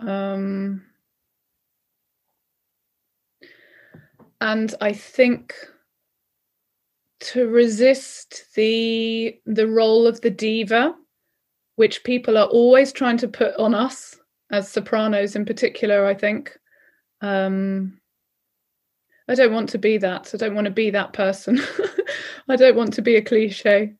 Um 0.00 0.82
and 4.44 4.74
i 4.82 4.92
think 4.92 5.54
to 7.18 7.48
resist 7.48 8.44
the 8.54 9.34
the 9.46 9.66
role 9.66 10.06
of 10.06 10.20
the 10.20 10.30
diva 10.30 10.94
which 11.76 12.04
people 12.04 12.36
are 12.36 12.46
always 12.48 12.92
trying 12.92 13.16
to 13.16 13.26
put 13.26 13.56
on 13.56 13.74
us 13.74 14.20
as 14.52 14.70
sopranos 14.70 15.34
in 15.34 15.46
particular 15.46 16.04
i 16.04 16.12
think 16.14 16.56
um 17.22 17.98
i 19.28 19.34
don't 19.34 19.54
want 19.54 19.70
to 19.70 19.78
be 19.78 19.96
that. 19.96 20.30
I 20.34 20.36
don't 20.36 20.54
want 20.54 20.66
to 20.66 20.70
be 20.82 20.90
that 20.90 21.14
person. 21.14 21.58
I 22.48 22.56
don't 22.56 22.76
want 22.76 22.92
to 22.92 23.02
be 23.02 23.16
a 23.16 23.22
cliche. 23.22 23.94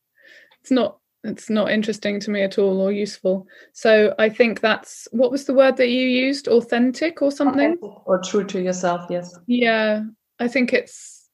It's 0.60 0.70
not 0.70 0.98
it's 1.22 1.48
not 1.48 1.70
interesting 1.70 2.20
to 2.20 2.30
me 2.30 2.42
at 2.42 2.58
all 2.58 2.82
or 2.82 2.92
useful. 2.92 3.46
So 3.72 4.14
i 4.18 4.28
think 4.28 4.60
that's 4.60 5.08
what 5.12 5.30
was 5.30 5.46
the 5.46 5.54
word 5.54 5.78
that 5.78 5.88
you 5.88 6.06
used? 6.06 6.48
Authentic 6.48 7.22
or 7.22 7.30
something? 7.30 7.78
Authentic 7.78 8.06
or 8.06 8.18
true 8.20 8.44
to 8.44 8.60
yourself 8.60 9.06
yes. 9.08 9.34
Yeah 9.46 10.02
i 10.38 10.48
think 10.48 10.72
it's 10.72 11.28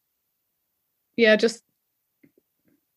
yeah 1.16 1.36
just 1.36 1.62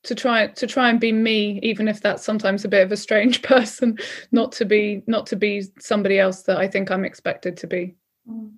to 0.04 0.16
try 0.16 0.48
to 0.48 0.68
try 0.68 0.90
and 0.90 1.00
be 1.00 1.12
me 1.12 1.60
even 1.64 1.88
if 1.88 2.02
that's 2.02 2.24
sometimes 2.24 2.66
a 2.66 2.68
bit 2.68 2.84
of 2.84 2.92
a 2.92 2.98
strange 2.98 3.42
person 3.44 3.98
not 4.32 4.52
to 4.52 4.66
be 4.66 5.02
not 5.08 5.26
to 5.28 5.36
be 5.36 5.64
somebody 5.80 6.20
else 6.20 6.44
that 6.44 6.58
i 6.58 6.68
think 6.68 6.92
i'm 6.92 7.06
expected 7.06 7.58
to 7.58 7.68
be 7.68 7.96
mm. 8.30 8.52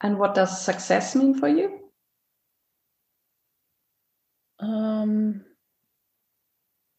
and 0.00 0.18
what 0.18 0.34
does 0.34 0.64
success 0.64 1.14
mean 1.14 1.34
for 1.34 1.48
you 1.48 1.80
um 4.60 5.44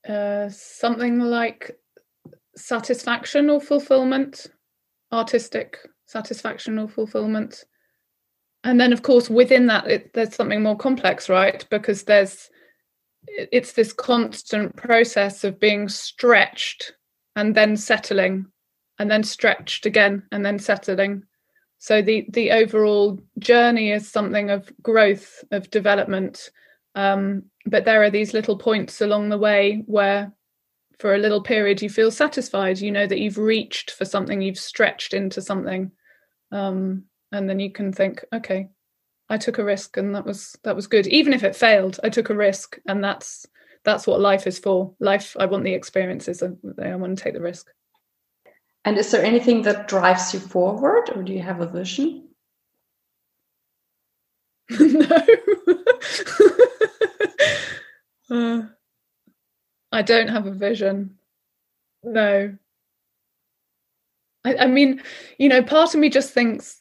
uh, 0.07 0.49
something 0.49 1.19
like 1.19 1.77
satisfaction 2.55 3.49
or 3.49 3.59
fulfillment, 3.59 4.47
artistic 5.11 5.77
satisfaction 6.05 6.79
or 6.79 6.87
fulfillment. 6.87 7.65
And 8.63 8.79
then, 8.79 8.91
of 8.91 9.03
course, 9.03 9.29
within 9.29 9.67
that, 9.67 9.87
it, 9.87 10.13
there's 10.13 10.35
something 10.35 10.61
more 10.61 10.77
complex, 10.77 11.29
right? 11.29 11.65
Because 11.69 12.03
there's 12.03 12.49
it's 13.27 13.73
this 13.73 13.93
constant 13.93 14.75
process 14.75 15.43
of 15.43 15.59
being 15.59 15.87
stretched 15.87 16.93
and 17.35 17.55
then 17.55 17.77
settling, 17.77 18.45
and 18.97 19.09
then 19.09 19.23
stretched 19.23 19.85
again 19.85 20.23
and 20.31 20.45
then 20.45 20.59
settling. 20.59 21.23
So 21.77 22.01
the 22.01 22.27
the 22.31 22.51
overall 22.51 23.19
journey 23.37 23.91
is 23.91 24.11
something 24.11 24.49
of 24.49 24.71
growth, 24.81 25.43
of 25.51 25.69
development, 25.69 26.49
um, 26.95 27.43
but 27.65 27.85
there 27.85 28.03
are 28.03 28.09
these 28.09 28.33
little 28.33 28.57
points 28.57 28.99
along 28.99 29.29
the 29.29 29.37
way 29.37 29.83
where 29.85 30.33
for 30.99 31.15
a 31.15 31.19
little 31.19 31.41
period 31.41 31.81
you 31.81 31.89
feel 31.89 32.11
satisfied 32.11 32.79
you 32.79 32.91
know 32.91 33.07
that 33.07 33.19
you've 33.19 33.37
reached 33.37 33.91
for 33.91 34.05
something 34.05 34.41
you've 34.41 34.59
stretched 34.59 35.13
into 35.13 35.41
something 35.41 35.91
um, 36.51 37.03
and 37.31 37.49
then 37.49 37.59
you 37.59 37.71
can 37.71 37.91
think 37.91 38.23
okay 38.33 38.67
i 39.29 39.37
took 39.37 39.57
a 39.57 39.63
risk 39.63 39.97
and 39.97 40.15
that 40.15 40.25
was 40.25 40.57
that 40.63 40.75
was 40.75 40.87
good. 40.87 41.07
Even 41.07 41.33
if 41.33 41.43
it 41.43 41.55
failed 41.55 41.99
i 42.03 42.09
took 42.09 42.29
a 42.29 42.35
risk 42.35 42.79
and 42.87 43.03
that's 43.03 43.45
that's 43.85 44.05
what 44.05 44.19
life 44.19 44.45
is 44.47 44.59
for. 44.59 44.93
Life 44.99 45.35
i 45.39 45.45
want 45.45 45.63
the 45.63 45.73
experiences 45.73 46.41
and 46.41 46.57
i 46.83 46.95
want 46.95 47.17
to 47.17 47.23
take 47.23 47.33
the 47.33 47.41
risk. 47.41 47.67
And 48.85 48.97
is 48.97 49.11
there 49.11 49.23
anything 49.23 49.61
that 49.63 49.87
drives 49.87 50.33
you 50.33 50.39
forward 50.39 51.09
or 51.15 51.23
do 51.23 51.33
you 51.33 51.41
have 51.41 51.61
a 51.61 51.67
vision? 51.67 52.29
No. 54.79 55.19
Uh, 58.31 58.61
I 59.91 60.01
don't 60.03 60.27
have 60.27 60.45
a 60.45 60.51
vision. 60.51 61.17
No. 62.03 62.55
I, 64.45 64.55
I 64.55 64.67
mean, 64.67 65.01
you 65.37 65.49
know, 65.49 65.63
part 65.63 65.93
of 65.93 65.99
me 65.99 66.09
just 66.09 66.31
thinks, 66.31 66.79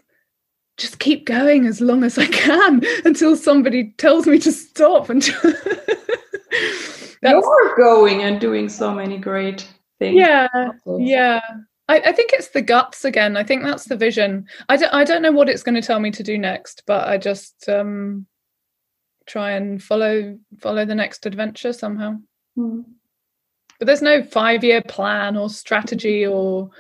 just 0.78 1.00
keep 1.00 1.26
going 1.26 1.66
as 1.66 1.80
long 1.80 2.04
as 2.04 2.16
I 2.16 2.26
can 2.26 2.82
until 3.04 3.36
somebody 3.36 3.92
tells 3.98 4.26
me 4.26 4.38
to 4.38 4.52
stop. 4.52 5.10
And 5.10 5.26
you're 7.22 7.76
going 7.76 8.22
and 8.22 8.40
doing 8.40 8.68
so 8.68 8.94
many 8.94 9.18
great 9.18 9.68
things. 9.98 10.16
Yeah, 10.16 10.48
yeah. 10.98 11.40
I, 11.88 11.96
I, 12.00 12.12
think 12.12 12.32
it's 12.32 12.48
the 12.48 12.62
guts 12.62 13.04
again. 13.04 13.36
I 13.36 13.42
think 13.42 13.62
that's 13.62 13.86
the 13.86 13.96
vision. 13.96 14.46
I 14.68 14.76
don't, 14.76 14.94
I 14.94 15.04
don't 15.04 15.22
know 15.22 15.32
what 15.32 15.48
it's 15.48 15.62
going 15.62 15.74
to 15.74 15.82
tell 15.82 16.00
me 16.00 16.10
to 16.12 16.22
do 16.22 16.38
next, 16.38 16.82
but 16.86 17.08
I 17.08 17.18
just 17.18 17.68
um, 17.68 18.26
try 19.26 19.52
and 19.52 19.82
follow 19.82 20.38
follow 20.60 20.84
the 20.84 20.94
next 20.94 21.26
adventure 21.26 21.72
somehow. 21.72 22.16
Mm. 22.56 22.84
But 23.78 23.86
there's 23.86 24.02
no 24.02 24.22
five 24.22 24.62
year 24.64 24.82
plan 24.82 25.36
or 25.36 25.48
strategy 25.48 26.26
or 26.26 26.70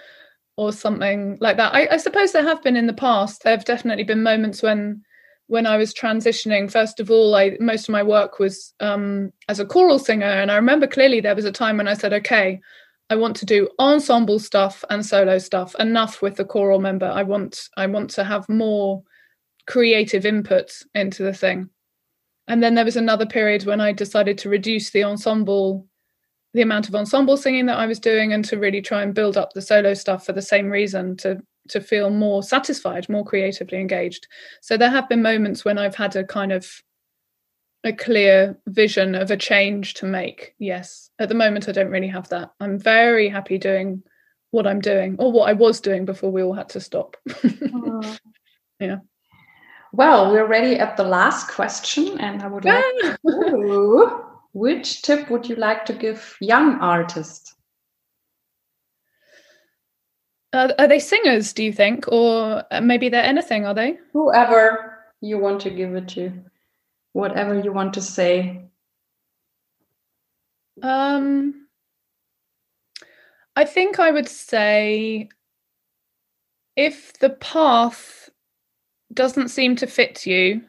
or 0.58 0.72
something 0.72 1.38
like 1.40 1.56
that. 1.56 1.72
I, 1.72 1.86
I 1.92 1.96
suppose 1.98 2.32
there 2.32 2.42
have 2.42 2.62
been 2.64 2.76
in 2.76 2.88
the 2.88 2.92
past. 2.92 3.44
There 3.44 3.52
have 3.52 3.64
definitely 3.64 4.02
been 4.02 4.24
moments 4.24 4.60
when 4.60 5.02
when 5.46 5.66
I 5.66 5.78
was 5.78 5.94
transitioning, 5.94 6.70
first 6.70 7.00
of 7.00 7.10
all, 7.10 7.34
I 7.34 7.56
most 7.60 7.88
of 7.88 7.92
my 7.92 8.02
work 8.02 8.40
was 8.40 8.74
um, 8.80 9.32
as 9.48 9.60
a 9.60 9.64
choral 9.64 10.00
singer, 10.00 10.26
and 10.26 10.50
I 10.50 10.56
remember 10.56 10.88
clearly 10.88 11.20
there 11.20 11.36
was 11.36 11.44
a 11.44 11.52
time 11.52 11.76
when 11.76 11.86
I 11.86 11.94
said, 11.94 12.12
"Okay, 12.12 12.60
I 13.08 13.14
want 13.14 13.36
to 13.36 13.46
do 13.46 13.68
ensemble 13.78 14.40
stuff 14.40 14.84
and 14.90 15.06
solo 15.06 15.38
stuff. 15.38 15.76
Enough 15.78 16.20
with 16.22 16.36
the 16.36 16.44
choral 16.44 16.80
member. 16.80 17.06
I 17.06 17.22
want 17.22 17.68
I 17.76 17.86
want 17.86 18.10
to 18.10 18.24
have 18.24 18.48
more 18.48 19.02
creative 19.68 20.26
input 20.26 20.72
into 20.92 21.22
the 21.22 21.32
thing." 21.32 21.70
And 22.48 22.60
then 22.62 22.74
there 22.74 22.84
was 22.84 22.96
another 22.96 23.26
period 23.26 23.64
when 23.64 23.80
I 23.80 23.92
decided 23.92 24.38
to 24.38 24.48
reduce 24.48 24.90
the 24.90 25.04
ensemble, 25.04 25.86
the 26.54 26.62
amount 26.62 26.88
of 26.88 26.94
ensemble 26.94 27.36
singing 27.36 27.66
that 27.66 27.78
I 27.78 27.86
was 27.86 28.00
doing, 28.00 28.32
and 28.32 28.44
to 28.46 28.58
really 28.58 28.82
try 28.82 29.02
and 29.02 29.14
build 29.14 29.36
up 29.36 29.52
the 29.52 29.62
solo 29.62 29.94
stuff 29.94 30.24
for 30.26 30.32
the 30.32 30.42
same 30.42 30.70
reason 30.70 31.16
to 31.18 31.42
to 31.68 31.80
feel 31.80 32.10
more 32.10 32.42
satisfied, 32.42 33.08
more 33.08 33.24
creatively 33.24 33.78
engaged. 33.78 34.26
So 34.62 34.76
there 34.76 34.90
have 34.90 35.08
been 35.08 35.22
moments 35.22 35.64
when 35.64 35.78
I've 35.78 35.94
had 35.94 36.16
a 36.16 36.24
kind 36.24 36.50
of 36.50 36.66
a 37.84 37.92
clear 37.92 38.58
vision 38.66 39.14
of 39.14 39.30
a 39.30 39.36
change 39.36 39.94
to 39.94 40.06
make. 40.06 40.54
Yes. 40.58 41.10
At 41.18 41.28
the 41.28 41.34
moment 41.34 41.68
I 41.68 41.72
don't 41.72 41.90
really 41.90 42.08
have 42.08 42.28
that. 42.30 42.50
I'm 42.60 42.78
very 42.78 43.28
happy 43.28 43.58
doing 43.58 44.02
what 44.50 44.66
I'm 44.66 44.80
doing 44.80 45.16
or 45.18 45.30
what 45.30 45.48
I 45.48 45.52
was 45.52 45.80
doing 45.80 46.04
before 46.04 46.32
we 46.32 46.42
all 46.42 46.54
had 46.54 46.70
to 46.70 46.80
stop. 46.80 47.16
yeah. 48.80 48.96
Well, 49.92 50.32
we're 50.32 50.46
ready 50.46 50.76
at 50.76 50.98
the 50.98 51.04
last 51.04 51.48
question, 51.48 52.20
and 52.20 52.42
I 52.42 52.46
would 52.46 52.66
like 52.66 52.84
to 53.00 53.18
which 54.52 55.02
tip 55.02 55.30
would 55.30 55.48
you 55.48 55.56
like 55.56 55.84
to 55.86 55.92
give 55.92 56.36
young 56.40 56.80
artists? 56.80 57.54
Uh, 60.52 60.72
are 60.78 60.88
they 60.88 60.98
singers, 60.98 61.52
do 61.52 61.62
you 61.62 61.72
think? 61.72 62.08
Or 62.08 62.64
uh, 62.70 62.80
maybe 62.80 63.08
they're 63.08 63.22
anything, 63.22 63.66
are 63.66 63.74
they? 63.74 63.98
Whoever 64.12 64.98
you 65.20 65.38
want 65.38 65.60
to 65.62 65.70
give 65.70 65.94
it 65.94 66.08
to, 66.08 66.32
whatever 67.12 67.58
you 67.58 67.72
want 67.72 67.94
to 67.94 68.00
say. 68.02 68.64
Um, 70.82 71.66
I 73.56 73.64
think 73.64 73.98
I 73.98 74.10
would 74.10 74.28
say 74.28 75.28
if 76.76 77.12
the 77.18 77.30
path 77.30 78.30
doesn't 79.12 79.48
seem 79.48 79.76
to 79.76 79.86
fit 79.86 80.24
you, 80.26 80.62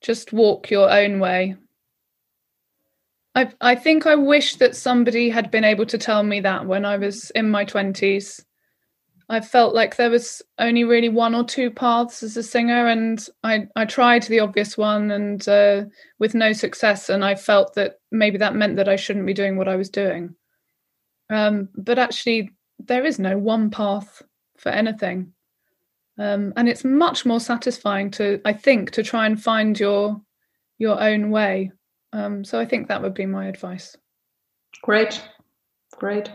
just 0.00 0.32
walk 0.32 0.70
your 0.70 0.90
own 0.90 1.18
way. 1.18 1.56
I 3.34 3.50
I 3.60 3.74
think 3.74 4.06
I 4.06 4.14
wish 4.14 4.56
that 4.56 4.76
somebody 4.76 5.30
had 5.30 5.50
been 5.50 5.64
able 5.64 5.86
to 5.86 5.98
tell 5.98 6.22
me 6.22 6.40
that 6.40 6.66
when 6.66 6.84
I 6.84 6.96
was 6.98 7.30
in 7.30 7.50
my 7.50 7.64
twenties. 7.64 8.44
I 9.28 9.40
felt 9.40 9.74
like 9.74 9.96
there 9.96 10.10
was 10.10 10.42
only 10.58 10.84
really 10.84 11.08
one 11.08 11.34
or 11.34 11.42
two 11.42 11.70
paths 11.70 12.22
as 12.22 12.36
a 12.36 12.42
singer, 12.42 12.86
and 12.88 13.26
I 13.42 13.66
I 13.76 13.86
tried 13.86 14.24
the 14.24 14.40
obvious 14.40 14.76
one, 14.76 15.10
and 15.10 15.48
uh, 15.48 15.84
with 16.18 16.34
no 16.34 16.52
success. 16.52 17.08
And 17.08 17.24
I 17.24 17.34
felt 17.34 17.74
that 17.74 18.00
maybe 18.10 18.36
that 18.38 18.54
meant 18.54 18.76
that 18.76 18.88
I 18.88 18.96
shouldn't 18.96 19.26
be 19.26 19.32
doing 19.32 19.56
what 19.56 19.68
I 19.68 19.76
was 19.76 19.88
doing. 19.88 20.34
Um, 21.30 21.70
but 21.74 21.98
actually, 21.98 22.50
there 22.78 23.06
is 23.06 23.18
no 23.18 23.38
one 23.38 23.70
path 23.70 24.22
for 24.58 24.68
anything, 24.68 25.32
um, 26.18 26.52
and 26.56 26.68
it's 26.68 26.84
much 26.84 27.24
more 27.24 27.40
satisfying 27.40 28.10
to 28.12 28.40
I 28.44 28.52
think 28.52 28.90
to 28.90 29.02
try 29.02 29.24
and 29.24 29.42
find 29.42 29.80
your 29.80 30.20
your 30.78 31.00
own 31.00 31.30
way. 31.30 31.72
Um, 32.12 32.44
so 32.44 32.58
I 32.58 32.66
think 32.66 32.88
that 32.88 33.02
would 33.02 33.14
be 33.14 33.26
my 33.26 33.46
advice. 33.46 33.96
Great, 34.82 35.22
great. 35.96 36.30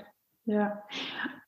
Yeah. 0.46 0.76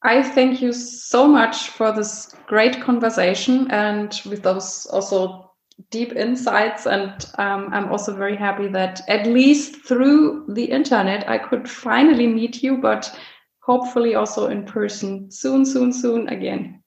I 0.04 0.22
thank 0.22 0.62
you 0.62 0.74
so 0.74 1.28
much 1.28 1.70
for 1.70 1.92
this 1.92 2.34
great 2.48 2.82
conversation 2.82 3.70
and 3.72 4.20
with 4.26 4.44
those 4.44 4.86
also 4.88 5.52
deep 5.90 6.14
insights. 6.14 6.86
And 6.86 7.26
um, 7.38 7.70
I'm 7.72 7.90
also 7.92 8.16
very 8.16 8.36
happy 8.36 8.68
that 8.68 9.02
at 9.08 9.26
least 9.26 9.78
through 9.86 10.46
the 10.50 10.66
internet, 10.66 11.28
I 11.30 11.38
could 11.38 11.70
finally 11.70 12.28
meet 12.28 12.62
you, 12.62 12.78
but 12.78 13.18
hopefully 13.62 14.16
also 14.16 14.48
in 14.48 14.66
person 14.66 15.32
soon, 15.32 15.66
soon, 15.66 15.94
soon 15.94 16.28
again. 16.28 16.84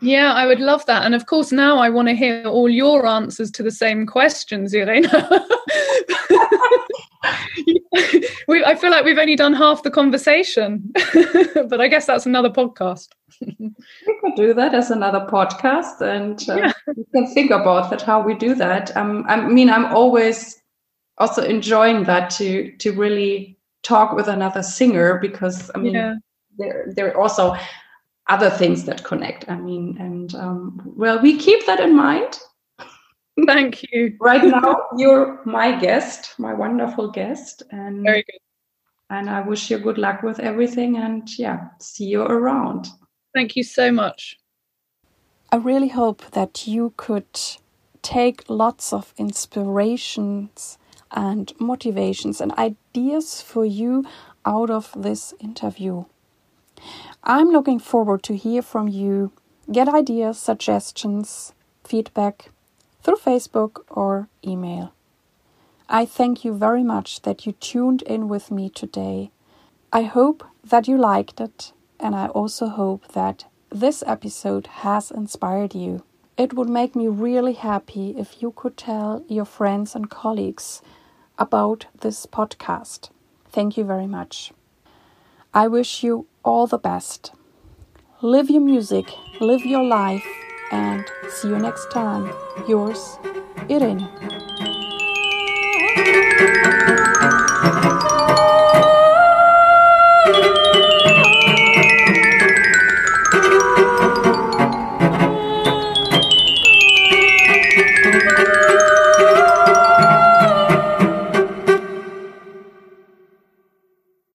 Yeah, 0.00 0.32
I 0.32 0.46
would 0.46 0.60
love 0.60 0.86
that. 0.86 1.04
And 1.04 1.14
of 1.14 1.26
course, 1.26 1.50
now 1.50 1.78
I 1.78 1.90
want 1.90 2.06
to 2.08 2.14
hear 2.14 2.44
all 2.46 2.68
your 2.68 3.04
answers 3.04 3.50
to 3.52 3.64
the 3.64 3.72
same 3.72 4.06
questions, 4.06 4.74
Irene. 4.74 5.08
we, 8.48 8.64
I 8.64 8.74
feel 8.74 8.90
like 8.90 9.04
we've 9.04 9.18
only 9.18 9.36
done 9.36 9.52
half 9.52 9.82
the 9.82 9.90
conversation, 9.90 10.90
but 11.68 11.80
I 11.80 11.86
guess 11.86 12.06
that's 12.06 12.24
another 12.24 12.48
podcast. 12.48 13.08
we 13.40 14.18
could 14.20 14.34
do 14.36 14.54
that 14.54 14.74
as 14.74 14.90
another 14.90 15.20
podcast, 15.30 16.00
and 16.00 16.42
uh, 16.48 16.56
yeah. 16.56 16.72
we 16.96 17.04
can 17.14 17.26
think 17.34 17.50
about 17.50 17.90
that 17.90 18.00
how 18.00 18.20
we 18.22 18.34
do 18.34 18.54
that. 18.54 18.96
Um, 18.96 19.24
I 19.28 19.36
mean, 19.36 19.68
I'm 19.68 19.84
always 19.94 20.60
also 21.18 21.44
enjoying 21.44 22.04
that 22.04 22.30
to 22.30 22.72
to 22.78 22.92
really 22.92 23.58
talk 23.82 24.14
with 24.14 24.28
another 24.28 24.62
singer 24.62 25.18
because 25.20 25.70
I 25.74 25.78
mean, 25.78 25.94
yeah. 25.94 26.14
there 26.56 26.86
there 26.96 27.08
are 27.14 27.20
also 27.20 27.54
other 28.28 28.48
things 28.48 28.84
that 28.84 29.04
connect. 29.04 29.48
I 29.50 29.56
mean, 29.56 29.98
and 30.00 30.34
um, 30.34 30.80
well, 30.96 31.20
we 31.20 31.36
keep 31.36 31.66
that 31.66 31.80
in 31.80 31.94
mind 31.94 32.38
Thank 33.46 33.84
you. 33.92 34.16
right 34.20 34.44
now, 34.44 34.86
you're 34.96 35.40
my 35.44 35.78
guest, 35.78 36.34
my 36.38 36.54
wonderful 36.54 37.10
guest, 37.10 37.62
and 37.70 38.04
very 38.04 38.24
good. 38.24 38.40
And 39.10 39.30
I 39.30 39.40
wish 39.40 39.70
you 39.70 39.78
good 39.78 39.98
luck 39.98 40.22
with 40.22 40.40
everything, 40.40 40.96
and 40.98 41.28
yeah, 41.38 41.68
see 41.80 42.04
you 42.04 42.22
around. 42.22 42.88
Thank 43.34 43.56
you 43.56 43.62
so 43.62 43.92
much. 43.92 44.36
I 45.50 45.56
really 45.56 45.88
hope 45.88 46.30
that 46.32 46.66
you 46.66 46.92
could 46.96 47.40
take 48.02 48.44
lots 48.48 48.92
of 48.92 49.14
inspirations 49.16 50.78
and 51.10 51.52
motivations 51.58 52.40
and 52.40 52.52
ideas 52.52 53.40
for 53.40 53.64
you 53.64 54.04
out 54.44 54.70
of 54.70 54.92
this 54.96 55.32
interview. 55.40 56.04
I'm 57.24 57.48
looking 57.50 57.78
forward 57.78 58.22
to 58.24 58.36
hear 58.36 58.62
from 58.62 58.88
you. 58.88 59.32
Get 59.72 59.88
ideas, 59.88 60.38
suggestions, 60.38 61.54
feedback 61.84 62.50
through 63.02 63.16
Facebook 63.16 63.82
or 63.88 64.28
email. 64.46 64.92
I 65.88 66.04
thank 66.04 66.44
you 66.44 66.52
very 66.52 66.82
much 66.82 67.22
that 67.22 67.46
you 67.46 67.52
tuned 67.52 68.02
in 68.02 68.28
with 68.28 68.50
me 68.50 68.68
today. 68.68 69.30
I 69.92 70.02
hope 70.02 70.44
that 70.62 70.86
you 70.86 70.98
liked 70.98 71.40
it, 71.40 71.72
and 71.98 72.14
I 72.14 72.26
also 72.26 72.68
hope 72.68 73.08
that 73.12 73.46
this 73.70 74.04
episode 74.06 74.66
has 74.66 75.10
inspired 75.10 75.74
you. 75.74 76.04
It 76.36 76.52
would 76.52 76.68
make 76.68 76.94
me 76.94 77.08
really 77.08 77.54
happy 77.54 78.14
if 78.18 78.42
you 78.42 78.52
could 78.54 78.76
tell 78.76 79.24
your 79.28 79.44
friends 79.44 79.94
and 79.94 80.10
colleagues 80.10 80.82
about 81.38 81.86
this 82.00 82.26
podcast. 82.26 83.10
Thank 83.50 83.76
you 83.76 83.84
very 83.84 84.06
much. 84.06 84.52
I 85.54 85.68
wish 85.68 86.02
you 86.02 86.26
all 86.44 86.66
the 86.66 86.78
best. 86.78 87.32
Live 88.20 88.50
your 88.50 88.60
music, 88.60 89.06
live 89.40 89.64
your 89.64 89.84
life 89.84 90.26
and 90.72 91.04
see 91.30 91.48
you 91.48 91.58
next 91.58 91.90
time. 91.90 92.32
Yours, 92.66 93.18
Irene. 93.70 94.08